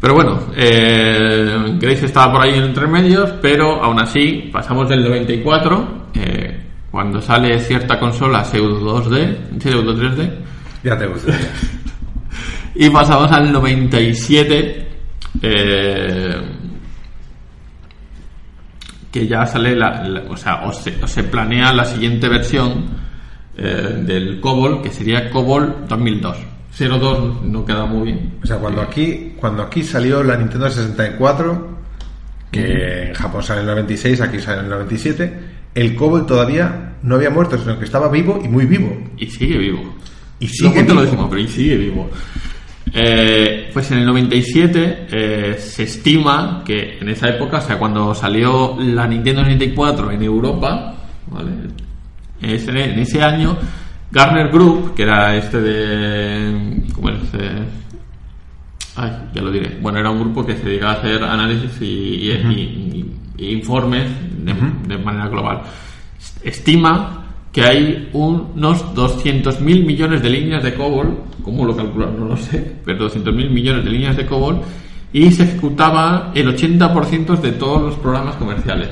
[0.00, 6.08] Pero bueno, eh, Grace estaba por ahí entre medios, pero aún así pasamos del 94,
[6.14, 10.30] eh, cuando sale cierta consola pseudo 2D, pseudo 3D,
[10.82, 11.32] Ya te gusta.
[12.74, 14.88] y pasamos al 97,
[15.42, 16.42] eh,
[19.12, 23.03] que ya sale, la, la- o sea, o se, o se planea la siguiente versión
[23.56, 26.36] eh, del COBOL, que sería COBOL 2002.
[26.76, 28.34] 02 no queda muy bien.
[28.42, 31.74] O sea, cuando aquí, cuando aquí salió la Nintendo 64,
[32.50, 35.40] que en Japón sale en el 96, aquí sale en el 97,
[35.74, 38.96] el Cobol todavía no había muerto, sino que estaba vivo y muy vivo.
[39.16, 39.94] Y sigue vivo.
[40.40, 41.02] Y sigue te lo vivo.
[41.02, 42.10] decimos, pero y sigue vivo.
[42.92, 48.14] Eh, pues en el 97 eh, se estima que en esa época, o sea, cuando
[48.14, 50.94] salió la Nintendo 64 en Europa,
[51.26, 51.50] ¿vale?
[52.42, 53.56] En ese, en ese año,
[54.10, 56.82] Garner Group, que era este de.
[56.94, 57.16] ¿Cómo es?
[57.34, 57.64] Eh,
[58.96, 59.78] ay, ya lo diré.
[59.80, 64.06] Bueno, era un grupo que se dedicaba a hacer análisis y, y- y- y informes
[64.44, 64.54] de,
[64.86, 65.62] de manera global.
[66.42, 67.20] Estima
[67.52, 72.18] que hay unos 200.000 millones de líneas de COBOL, ¿cómo lo calculan?
[72.18, 74.60] No lo sé, pero 200.000 millones de líneas de COBOL
[75.12, 78.88] y se ejecutaba el 80% de todos los programas comerciales.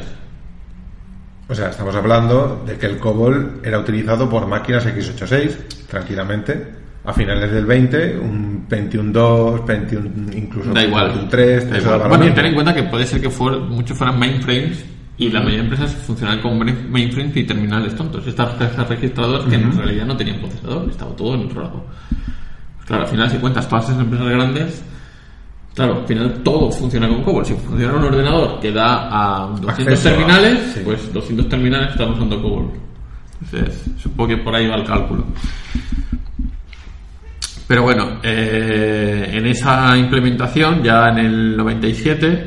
[1.48, 6.66] O sea, estamos hablando de que el COBOL era utilizado por máquinas x86, tranquilamente,
[7.04, 11.08] a finales del 20, un Pentium 2, Pentium incluso Da igual.
[11.08, 12.08] Pentium 3, Da igual.
[12.08, 14.84] Bueno, ten en cuenta que puede ser que fuera- muchos fueran mainframes
[15.18, 18.26] y la mayoría de empresas funcionaban con main- mainframes y terminales tontos.
[18.26, 21.84] Estas cajas registradoras que en realidad no tenían procesador, estaba todo en otro lado.
[22.76, 24.82] Pues claro, al final, si cuentas todas esas empresas grandes,
[25.74, 27.44] claro, al final todo funciona con COBOL.
[27.46, 29.08] Si funciona un ordenador que da
[29.42, 30.80] a 200 Acceso a- terminales, sí.
[30.84, 32.70] pues 200 terminales están usando COBOL.
[33.44, 35.24] Entonces, supongo que por ahí va el cálculo.
[37.66, 42.46] Pero bueno, eh, en esa implementación, ya en el 97,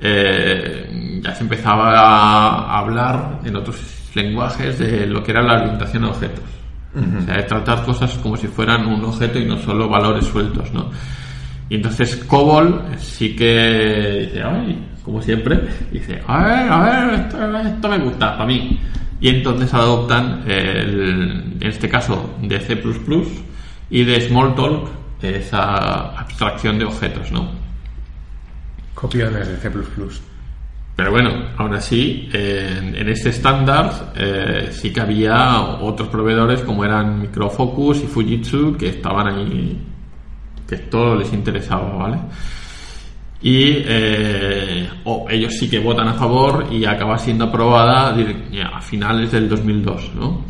[0.00, 3.76] eh, ya se empezaba a hablar en otros
[4.14, 6.44] lenguajes de lo que era la orientación a objetos.
[6.96, 10.72] O sea, de tratar cosas como si fueran un objeto y no solo valores sueltos,
[10.72, 10.90] ¿no?
[11.68, 15.60] Y entonces COBOL sí que dice, ay, como siempre,
[15.90, 18.80] dice, a ver, a ver, esto, esto me gusta, para mí.
[19.20, 22.76] Y entonces adoptan, el- en este caso, de C++
[23.90, 24.88] y de Smalltalk,
[25.22, 27.48] esa abstracción de objetos, ¿no?
[28.94, 29.70] Copiones de C++.
[30.96, 36.84] Pero bueno, aún así, en, en este estándar eh, sí que había otros proveedores como
[36.84, 39.76] eran Microfocus y Fujitsu que estaban ahí,
[40.76, 42.18] que todo les interesaba, ¿vale?
[43.42, 44.88] Y eh,
[45.30, 48.16] ellos sí que votan a favor y acaba siendo aprobada
[48.72, 50.42] a finales del 2002, ¿no?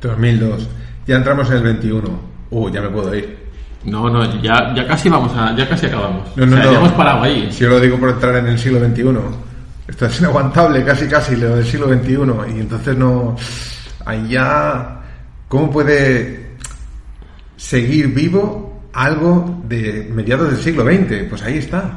[0.00, 0.68] 2002.
[1.06, 2.08] Ya entramos en el 21.
[2.50, 3.38] Uh, ya me puedo ir.
[3.84, 6.28] No, no, ya, ya casi vamos a, ya casi acabamos.
[6.36, 6.72] No, no, O sea, no.
[6.72, 7.48] ya hemos parado ahí.
[7.50, 9.04] Si yo lo digo por entrar en el siglo XXI.
[9.88, 12.56] Esto es inaguantable, casi casi, lo del siglo XXI.
[12.56, 13.34] Y entonces no...
[14.06, 15.00] Ahí ya...
[15.48, 16.49] ¿Cómo puede
[17.60, 21.28] seguir vivo algo de mediados del siglo XX?
[21.28, 21.94] Pues ahí está.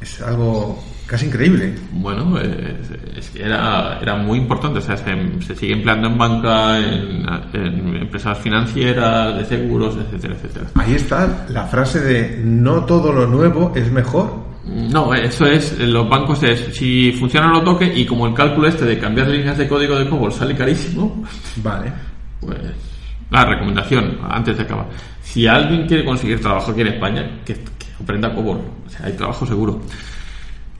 [0.00, 1.74] Es algo casi increíble.
[1.92, 2.76] Bueno, eh,
[3.16, 4.78] es que era, era muy importante.
[4.78, 5.04] O sea, se,
[5.46, 10.66] se sigue empleando en banca, en, en empresas financieras, de seguros, etcétera, etcétera.
[10.76, 14.44] Ahí está la frase de no todo lo nuevo es mejor.
[14.64, 18.86] No, eso es, los bancos es, si funciona lo toque y como el cálculo este
[18.86, 21.22] de cambiar líneas de código de COBOL sale carísimo,
[21.56, 21.92] Vale.
[22.40, 22.56] pues
[23.34, 24.86] la recomendación, antes de acabar,
[25.20, 27.56] si alguien quiere conseguir trabajo aquí en España, que,
[28.00, 29.80] aprenda COBOL, o sea, hay trabajo seguro.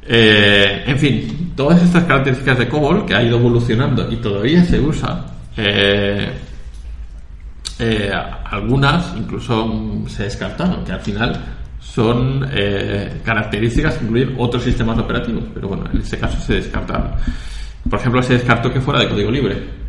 [0.06, 4.78] Eh, en fin, todas estas características de COBOL que ha ido evolucionando y todavía se
[4.78, 5.26] usa,
[5.56, 6.32] eh,
[7.80, 8.12] eh,
[8.44, 11.44] algunas incluso se descartaron, que al final
[11.80, 12.48] son
[13.24, 17.12] características que incluyen otros sistemas operativos, pero bueno, en este caso se descartaron.
[17.88, 19.83] Por ejemplo, se descartó que fuera de código libre.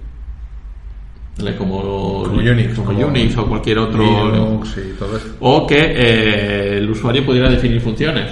[1.57, 4.01] Como, Como Unix, como como Unix o cualquier otro.
[4.01, 5.27] Linux y todo eso.
[5.41, 8.31] O que eh, el usuario pudiera definir funciones.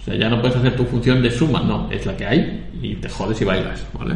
[0.00, 2.70] O sea, ya no puedes hacer tu función de suma, no, es la que hay
[2.80, 4.14] y te jodes y bailas, ¿vale?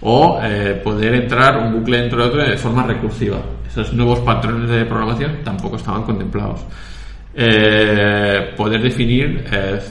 [0.00, 3.38] O eh, poder entrar un bucle dentro de otro de forma recursiva.
[3.68, 6.60] Esos nuevos patrones de programación tampoco estaban contemplados.
[7.34, 9.44] Eh, poder definir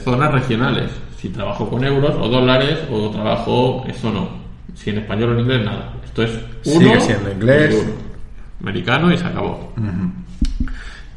[0.04, 4.41] zonas regionales, si trabajo con euros o dólares o trabajo eso no.
[4.74, 5.92] Si en español o en inglés nada.
[6.04, 6.30] Esto es
[6.66, 7.74] uno Sigue siendo inglés.
[7.74, 7.92] y uno.
[8.62, 9.72] Americano y se acabó.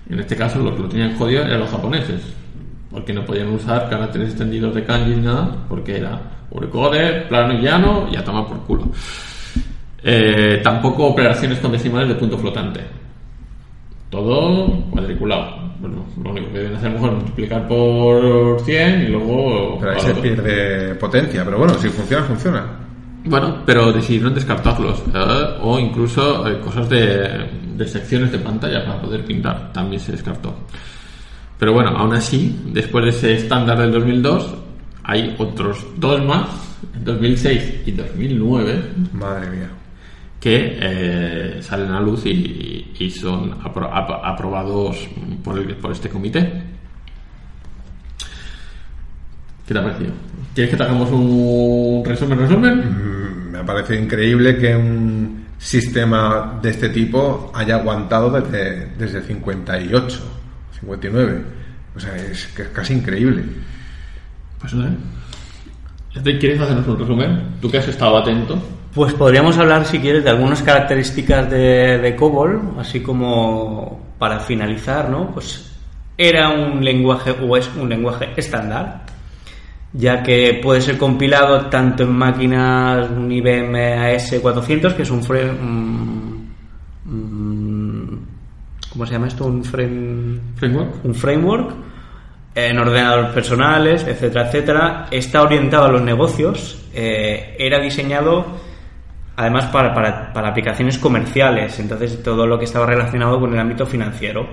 [0.09, 2.21] En este caso los que lo tenían jodido eran los japoneses,
[2.91, 7.61] porque no podían usar caracteres extendidos de kanji ni nada, porque era Unicode, plano y
[7.61, 8.87] llano y a tomar por culo.
[10.03, 12.81] Eh, tampoco operaciones con decimales de punto flotante.
[14.09, 15.65] Todo cuadriculado.
[15.79, 19.77] Bueno, lo único que deben hacer lo mejor es multiplicar por 100 y luego...
[19.79, 21.43] Pero ahí se pierde potencia.
[21.43, 22.84] Pero bueno, si funciona, funciona.
[23.25, 24.99] Bueno, pero decidieron descartarlos.
[25.13, 25.57] ¿eh?
[25.61, 29.71] O incluso eh, cosas de, de secciones de pantalla para poder pintar.
[29.73, 30.53] También se descartó.
[31.57, 34.55] Pero bueno, aún así, después de ese estándar del 2002,
[35.03, 36.47] hay otros dos más,
[36.95, 39.69] en 2006 y 2009, Madre mía.
[40.39, 44.97] que eh, salen a luz y, y son apro- ap- aprobados
[45.43, 46.61] por, el- por este comité.
[49.67, 50.11] ¿Qué te ha parecido?
[50.53, 52.83] ¿Quieres que te hagamos un resumen, resumen?
[53.57, 60.19] Me parece increíble que un sistema de este tipo haya aguantado desde, desde 58,
[60.79, 61.41] 59.
[61.95, 63.43] O sea, es, que es casi increíble.
[64.59, 64.75] Pues.
[66.23, 67.55] ¿Te ¿Quieres hacernos un resumen?
[67.61, 68.61] Tú que has estado atento.
[68.93, 75.09] Pues podríamos hablar, si quieres, de algunas características de, de COBOL, así como para finalizar,
[75.09, 75.31] ¿no?
[75.31, 75.71] Pues
[76.17, 79.04] era un lenguaje o es un lenguaje estándar,
[79.97, 85.51] ya que puede ser compilado tanto en máquinas un IBM AS400, que es un frame...
[87.05, 88.17] mm,
[88.91, 89.45] ¿Cómo se llama esto?
[89.45, 91.05] Un frame Framework.
[91.05, 91.71] un framework
[92.55, 95.05] en ordenadores personales, etcétera, etcétera.
[95.11, 96.81] Está orientado a los negocios.
[96.93, 98.45] eh, era diseñado
[99.35, 103.85] además para, para- para aplicaciones comerciales, entonces todo lo que estaba relacionado con el ámbito
[103.85, 104.47] financiero.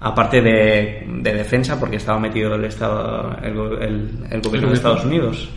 [0.00, 5.04] Aparte de, de defensa, porque estaba metido el, estado, el, el- el gobierno de Estados
[5.04, 5.48] Unidos.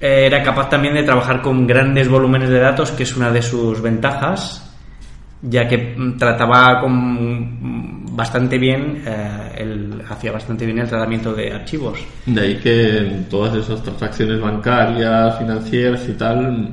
[0.00, 3.42] Eh, Era capaz también de trabajar con grandes volúmenes de datos, que es una de
[3.42, 4.74] sus ventajas,
[5.42, 11.52] ya que mm, trataba con bastante bien, eh, el, hacía bastante bien el tratamiento de
[11.52, 11.98] archivos.
[12.26, 16.68] De ahí que todas esas transacciones bancarias, financieras y tal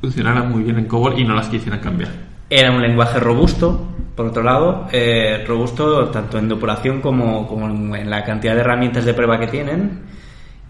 [0.00, 2.10] funcionaran muy bien en COBOL y no las quisieran cambiar.
[2.50, 8.08] Era un lenguaje robusto, por otro lado, eh, robusto tanto en depuración como, como en,
[8.08, 10.02] la cantidad de herramientas de prueba que tienen,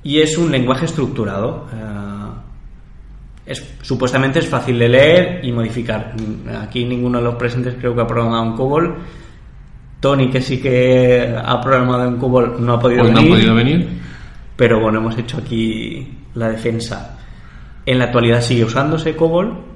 [0.02, 1.66] y es un lenguaje estructurado.
[1.72, 2.14] eh,
[3.46, 6.14] es, supuestamente es fácil de leer y modificar.
[6.62, 8.96] Aquí ninguno de los presentes creo que ha programado en COBOL.
[10.00, 13.32] Tony, que sí que ha programado en COBOL, no ha podido Hoy no venir.
[13.32, 13.88] han podido venir.
[14.56, 17.18] Pero bueno, hemos hecho aquí la defensa.
[17.84, 19.73] En la actualidad sigue usándose COBOL.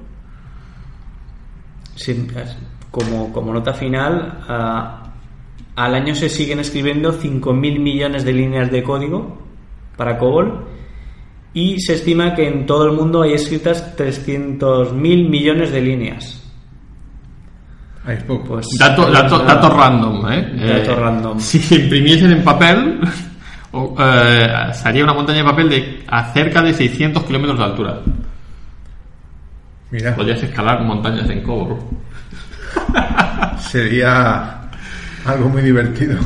[2.91, 4.45] Como, como nota final,
[5.77, 9.39] al año se siguen escribiendo 5.000 millones de líneas de código
[9.97, 10.65] para COBOL
[11.55, 14.93] y se estima que en todo el mundo hay escritas 300.000
[15.29, 16.45] millones de líneas.
[18.27, 20.53] Pues, Dato, dato, dato random, ¿eh?
[20.57, 21.39] Dato Eh, random.
[21.41, 23.01] Si se imprimiesen en papel,
[23.73, 28.01] o, eh, sería una montaña de papel de a cerca de 600 kilómetros de altura.
[29.91, 31.79] Mira, Podrías escalar montañas en COBOL.
[33.59, 34.71] sería
[35.25, 36.19] algo muy divertido.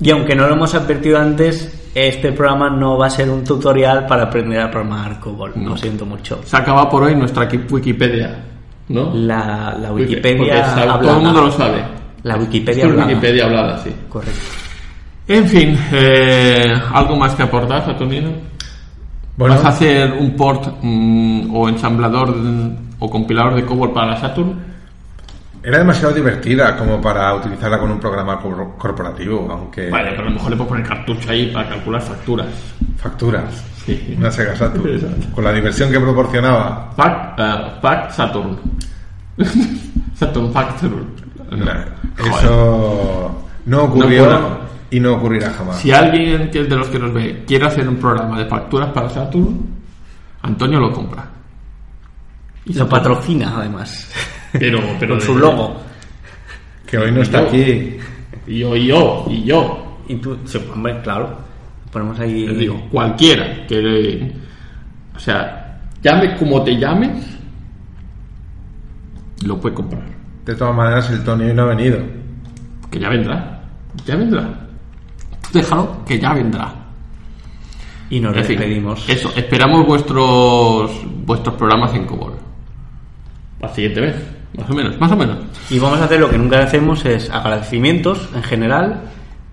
[0.00, 4.06] Y aunque no lo hemos advertido antes, este programa no va a ser un tutorial
[4.06, 5.52] para aprender a programar COBOL.
[5.56, 6.40] Lo siento mucho.
[6.44, 8.44] Se acaba por hoy nuestra Wikipedia,
[8.88, 9.12] ¿no?
[9.14, 11.00] La, Wikipedia sabe- hablada.
[11.00, 11.82] todo el mundo lo sabe.
[12.22, 13.08] La Wikipedia Esto es hablada.
[13.08, 13.90] Wikipedia hablada, sí.
[14.08, 14.40] Correcto.
[15.26, 18.30] En fin, eh, ¿algo más que aportar, Saturnino?
[19.38, 24.08] Bueno, ¿Vas a hacer un port mm, o ensamblador mm, o compilador de COBOL para
[24.08, 24.66] la Saturn?
[25.60, 30.24] era demasiado divertida como para utilizarla con un programa cor- corporativo, aunque Vale, pero a
[30.26, 32.46] lo mejor le puedo poner cartucho ahí para calcular facturas.
[32.96, 33.64] facturas.
[33.84, 34.14] Sí.
[34.18, 35.00] Una Sega Saturn.
[35.34, 36.90] Con la diversión que proporcionaba.
[36.96, 38.56] Pack, eh, pack Saturn.
[40.14, 40.52] Saturn.
[41.50, 41.84] Nah,
[42.18, 42.32] Joder.
[42.34, 44.67] Eso no ocurrió No.
[44.90, 45.78] Y no ocurrirá jamás.
[45.78, 48.90] Si alguien que es de los que nos ve quiere hacer un programa de facturas
[48.92, 49.58] para Saturn,
[50.42, 51.28] Antonio lo compra.
[52.64, 54.10] Y lo patrocina, además.
[54.52, 55.76] Pero, pero Con su logo.
[56.86, 57.48] Que hoy no está Yo.
[57.48, 57.96] aquí.
[58.46, 59.98] Y yo, y yo, y yo.
[60.08, 61.36] Y tú, sí, hombre, claro.
[61.92, 62.46] Ponemos ahí.
[62.46, 64.32] Les digo, cualquiera que.
[65.14, 67.26] O sea, llame como te llames,
[69.44, 70.02] lo puede comprar.
[70.44, 71.98] De todas maneras, el Tony hoy no ha venido.
[72.90, 73.60] Que ya vendrá.
[74.06, 74.67] Ya vendrá.
[75.52, 76.74] Tú déjalo, que ya vendrá.
[78.10, 79.08] Y nos En fin, despedimos.
[79.08, 80.90] eso, esperamos vuestros
[81.26, 82.34] vuestros programas en Cobol.
[83.60, 84.16] La siguiente vez,
[84.56, 85.38] más o menos, más o menos.
[85.70, 89.02] Y vamos a hacer lo que nunca hacemos: es agradecimientos en general,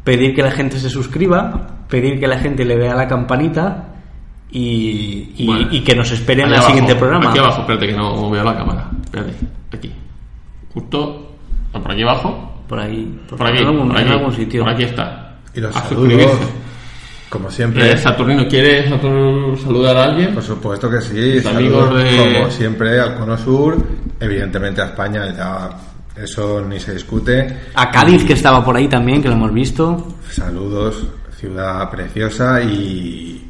[0.04, 3.90] pedir que la gente se suscriba, pedir que la gente le dé a la campanita
[4.52, 5.68] y, y- Bueno.
[5.72, 7.30] y que nos esperen al siguiente programa.
[7.32, 8.90] Aquí abajo, espérate que no veo la cámara.
[9.04, 9.34] Espérate,
[9.74, 9.92] aquí.
[10.74, 11.32] Justo
[11.74, 12.52] por aquí abajo.
[12.70, 14.64] Por ahí, Por aquí, algún, por en aquí, algún sitio.
[14.64, 15.25] por aquí está.
[15.56, 16.54] Y los A saludos, suscribirse.
[17.30, 17.92] como siempre.
[17.94, 20.34] Eh, Saturnino, ¿quieres saludar a alguien?
[20.34, 21.36] Por supuesto que sí.
[21.36, 23.78] Los amigos Saludos, de- Como siempre, al Cono Sur,
[24.20, 25.70] evidentemente a España, ya
[26.22, 27.58] eso ni se discute.
[27.76, 30.16] A Cádiz, que estaba por ahí también, que lo hemos visto.
[30.30, 31.06] Saludos,
[31.38, 33.50] ciudad preciosa y,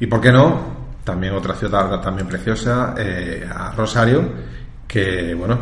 [0.00, 0.74] y ¿por qué no?
[1.04, 4.22] También otra ciudad también preciosa, eh, a Rosario,
[4.88, 5.58] que bueno,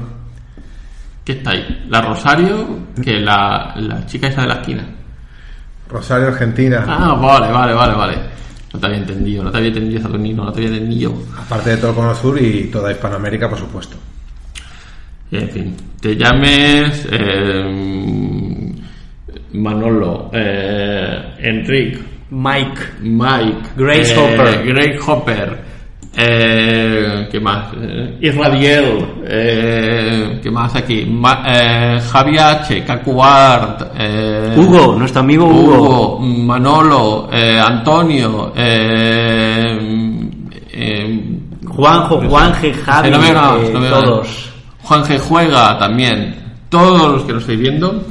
[1.25, 1.85] ¿Qué está ahí?
[1.89, 2.67] La Rosario,
[3.03, 4.85] que la, la chica esa de la esquina.
[5.93, 8.15] Rosario, Argentina, Ah, vale, vale, vale, vale.
[8.73, 11.15] No te había entendido, no te había entendido, no te había entendido.
[11.39, 13.97] aparte de todo el Cono Sur y toda Hispanoamérica, por supuesto.
[15.31, 18.73] En fin, te llames eh,
[19.53, 22.81] Manolo, eh, Enric, Mike.
[23.01, 24.67] Mike, Grace eh, Hopper.
[24.67, 25.59] Grace Hopper,
[26.17, 27.69] eh, ¿qué más?
[27.81, 31.05] Eh, Isradiel, eh, ¿qué más aquí?
[31.07, 36.17] Ma- eh, Javi H, Cacuart, eh, Hugo, nuestro amigo Hugo.
[36.17, 40.09] Hugo, Manolo, eh, Antonio, eh,
[41.69, 44.51] Juanjo, Juanje, Javi, no me no me todos.
[44.83, 45.19] Juan G.
[45.19, 46.35] Juega también.
[46.69, 48.03] Todos los que nos estáis viendo,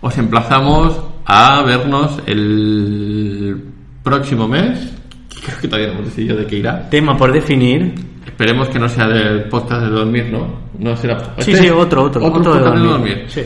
[0.00, 3.64] os emplazamos a vernos el
[4.02, 4.94] próximo mes.
[5.44, 6.88] Creo que todavía no hemos decidido de qué irá.
[6.90, 7.94] Tema por definir.
[8.26, 10.68] Esperemos que no sea del podcast de dormir, ¿no?
[10.78, 11.18] No será.
[11.38, 12.24] Sí, este- sí, otro, otro.
[12.24, 13.24] Otro, de podcast dormir.
[13.28, 13.42] Sí.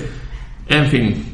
[0.69, 1.33] En fin.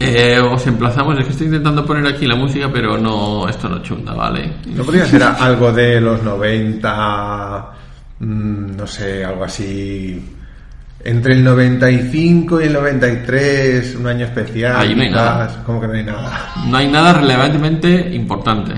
[0.00, 3.82] Eh, os emplazamos, es que estoy intentando poner aquí la música, pero no, esto no
[3.82, 4.52] chunda, ¿vale?
[4.66, 7.70] ¿No podría ser algo de los 90,
[8.20, 10.22] mm, no sé, algo así,
[11.02, 14.76] entre el 95 y el 93, un año especial?
[14.76, 15.24] Ahí no hay quizás?
[15.24, 15.62] nada.
[15.66, 16.52] ¿Cómo que no hay nada?
[16.68, 18.72] No hay nada relevantemente importante.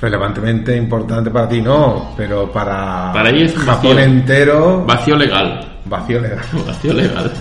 [0.00, 3.98] Relevantemente importante para ti, no, pero para, Para es un Japón vacío.
[3.98, 5.78] entero, Vacío legal.
[5.86, 6.44] vacío legal.
[6.66, 7.32] Vacío legal.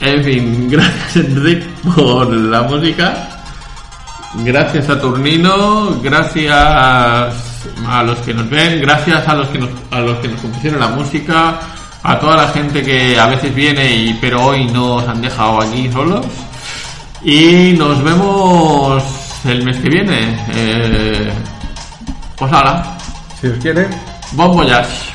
[0.00, 1.62] En fin, gracias Enric
[1.94, 3.28] por la música.
[4.44, 6.54] Gracias a Turnino, gracias
[7.86, 10.80] a los que nos ven, gracias a los que nos, a los que nos compusieron
[10.80, 11.58] la música,
[12.02, 15.90] a toda la gente que a veces viene y pero hoy nos han dejado aquí
[15.92, 16.24] solos.
[17.22, 19.02] Y nos vemos
[19.44, 20.36] el mes que viene.
[20.54, 21.32] Eh,
[22.36, 22.96] pues ahora,
[23.40, 23.88] Si os quiere,
[24.32, 25.09] bon voyage.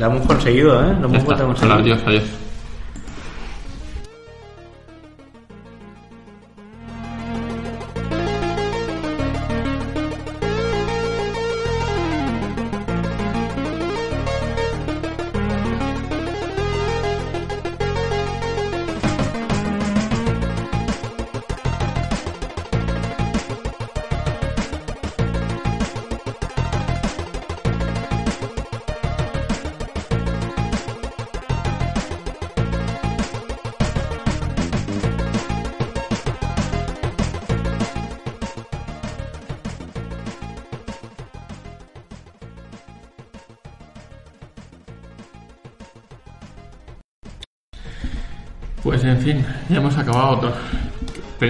[0.00, 0.96] Lo hemos conseguido, ¿eh?
[0.98, 1.72] Lo hemos vuelto a conseguir.
[1.74, 2.24] adiós, adiós.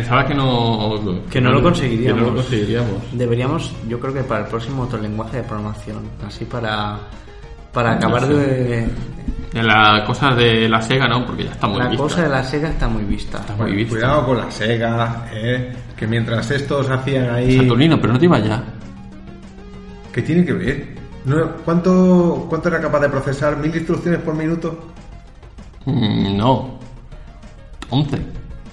[0.00, 0.98] Pensaba que no.
[1.30, 2.18] Que no lo conseguiríamos.
[2.18, 3.02] Que no lo conseguiríamos.
[3.12, 6.98] Deberíamos, yo creo que para el próximo otro lenguaje de programación, así para,
[7.70, 8.32] para acabar sé.
[8.32, 8.88] de...
[9.52, 11.26] En la cosa de la Sega, ¿no?
[11.26, 12.02] Porque ya está muy La vista.
[12.02, 13.38] cosa de la Sega está muy vista.
[13.40, 13.90] Está muy vista.
[13.94, 15.72] cuidado con la Sega, ¿eh?
[15.94, 17.58] que mientras estos hacían ahí...
[17.58, 18.64] Saturnino, pero no te iba ya.
[20.14, 20.96] ¿Qué tiene que ver?
[21.26, 23.58] No, ¿cuánto, ¿Cuánto era capaz de procesar?
[23.58, 24.92] ¿Mil instrucciones por minuto?
[25.84, 26.78] Mm, no.
[27.90, 28.18] 11.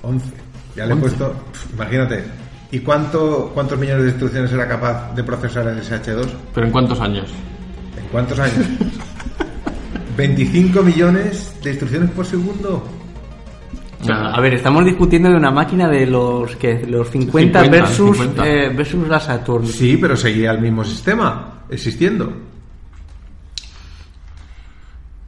[0.03, 0.46] 11.
[0.77, 1.33] Ya le he puesto...
[1.73, 2.23] imagínate.
[2.71, 6.27] ¿Y cuánto, cuántos millones de instrucciones era capaz de procesar el SH2?
[6.53, 7.29] ¿Pero en cuántos años?
[7.99, 8.65] ¿En cuántos años?
[10.15, 12.87] 25 millones de instrucciones por segundo.
[14.09, 18.47] A ver, estamos discutiendo de una máquina de los que los 50, 50, versus 50.
[18.47, 19.65] eh, versus la Saturn.
[19.65, 22.31] Sí, pero seguía el mismo sistema existiendo.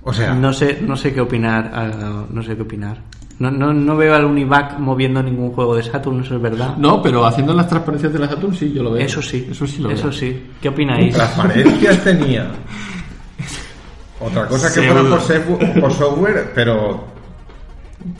[0.03, 3.01] O sea, No sé, no sé qué opinar, ah, no sé qué opinar.
[3.39, 6.75] No, no, no veo al Univac moviendo ningún juego de Saturn, eso es verdad.
[6.77, 9.05] No, pero haciendo las transparencias de la Saturn sí, yo lo veo.
[9.05, 10.11] Eso sí, Eso sí lo eso veo.
[10.11, 10.43] sí.
[10.61, 11.13] ¿Qué opináis?
[11.15, 12.51] transparencias tenía.
[14.19, 17.05] Otra cosa que fuera por, sefu- por software, pero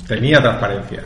[0.07, 1.03] tenía transparencias.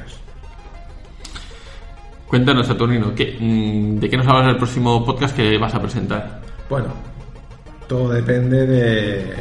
[2.28, 5.82] Cuéntanos, Saturnino, ¿qué, mm, ¿de qué nos hablas en el próximo podcast que vas a
[5.82, 6.42] presentar?
[6.70, 6.88] Bueno,
[7.88, 9.34] todo depende de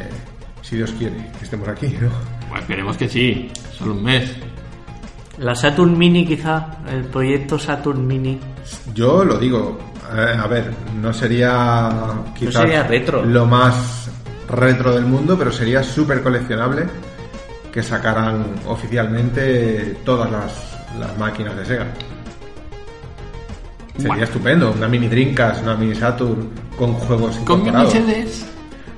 [0.61, 2.09] si Dios quiere que estemos aquí, ¿no?
[2.49, 4.31] Pues esperemos que sí, solo un mes.
[5.43, 8.39] La Saturn Mini quizá, el proyecto Saturn Mini.
[8.93, 9.77] Yo lo digo,
[10.15, 10.71] eh, a ver,
[11.01, 11.89] no sería
[12.37, 13.25] quizás sería retro.
[13.25, 14.09] lo más
[14.47, 16.85] retro del mundo, pero sería súper coleccionable
[17.73, 20.53] que sacaran oficialmente todas las,
[20.99, 21.87] las máquinas de Sega.
[23.97, 24.23] Sería Bueno.
[24.23, 27.93] estupendo, una mini Dreamcast, una mini Saturn con juegos Con mini incorporados.
[27.93, 28.45] CDs.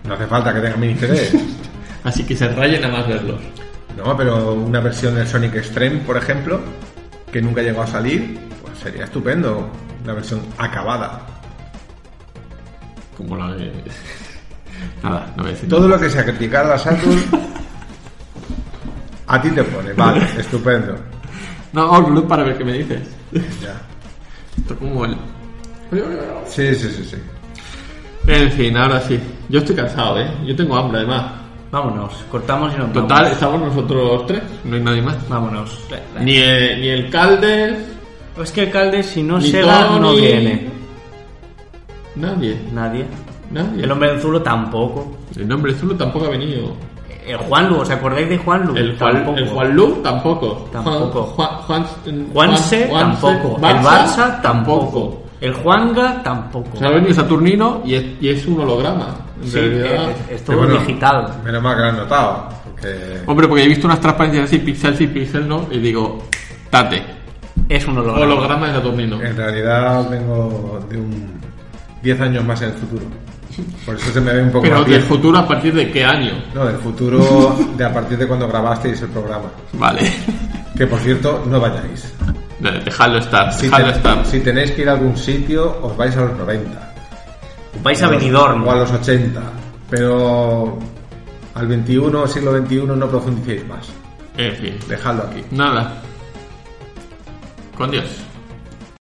[0.07, 1.31] No hace falta que tenga mini CD.
[2.03, 3.41] Así que se rayen a más verlos.
[3.97, 6.59] No, pero una versión del Sonic Extreme, por ejemplo,
[7.31, 9.69] que nunca llegó a salir, pues sería estupendo.
[10.03, 11.21] Una versión acabada.
[13.17, 13.71] Como la de.
[15.03, 15.95] Nada, no voy a decir Todo nada.
[15.95, 17.23] lo que sea criticar a Saturn,
[19.27, 20.95] a ti te pone, vale, estupendo.
[21.73, 23.01] No, loop para ver qué me dices.
[23.61, 23.81] Ya.
[24.57, 25.15] Esto como el.
[26.47, 27.17] Sí, sí, sí, sí.
[28.27, 29.19] En fin, ahora sí.
[29.49, 30.29] Yo estoy cansado, ¿eh?
[30.45, 31.31] Yo tengo hambre, además.
[31.71, 33.09] Vámonos, cortamos y nos vamos.
[33.09, 35.29] Total, estamos nosotros tres, no hay nadie más.
[35.29, 35.79] Vámonos.
[36.21, 37.77] Ni el, ni el Caldes,
[38.41, 39.99] Es que el calde, si no Ni Sega, Tony.
[39.99, 40.69] no viene.
[42.15, 42.57] nadie.
[42.73, 43.05] Nadie.
[43.51, 43.83] Nadie.
[43.83, 45.15] El hombre del Zulo tampoco.
[45.35, 46.73] El nombre Zulu tampoco ha venido.
[47.25, 48.75] El Juanlu, ¿os acordáis de Juanlu?
[48.77, 49.37] El Juan, tampoco.
[49.37, 50.69] el Juan Lu tampoco.
[50.71, 51.23] Tampoco.
[51.23, 53.57] Juan, Juan, Juan, Juanse Juan- tampoco.
[53.67, 55.23] El Barça tampoco.
[55.45, 56.69] El Juanga tampoco.
[56.73, 59.15] O sea, ha venido Saturnino y es, y es un holograma.
[59.43, 60.09] En Sí, realidad.
[60.29, 61.35] es, es todo bueno, digital.
[61.43, 62.49] Menos mal que lo han notado.
[62.71, 66.23] Porque Hombre, porque he visto unas transparencias así, pixel sí, pixel no, y digo,
[66.69, 67.03] tate.
[67.69, 68.21] Es un holograma.
[68.25, 69.21] Holograma de Saturnino.
[69.21, 71.39] en realidad vengo de un
[72.01, 73.05] 10 años más en el futuro.
[73.85, 76.33] Por eso se me ve un poco Pero del futuro, ¿a partir de qué año?
[76.53, 79.45] No, del futuro de a partir de cuando grabasteis el programa.
[79.73, 80.01] Vale.
[80.77, 82.13] Que por cierto, no vayáis.
[82.59, 84.25] Dejadlo estar, Si, dejadlo estar.
[84.25, 86.93] si tenéis que ir a algún sitio, os vais a los 90.
[87.83, 88.65] Vais a Benidorm.
[88.65, 89.41] O a los 80.
[89.89, 90.79] Pero
[91.53, 93.87] al 21, siglo XXI, no profundicéis más.
[94.37, 95.43] En fin, Dejadlo aquí.
[95.51, 96.01] nada.
[97.77, 98.05] Con Dios.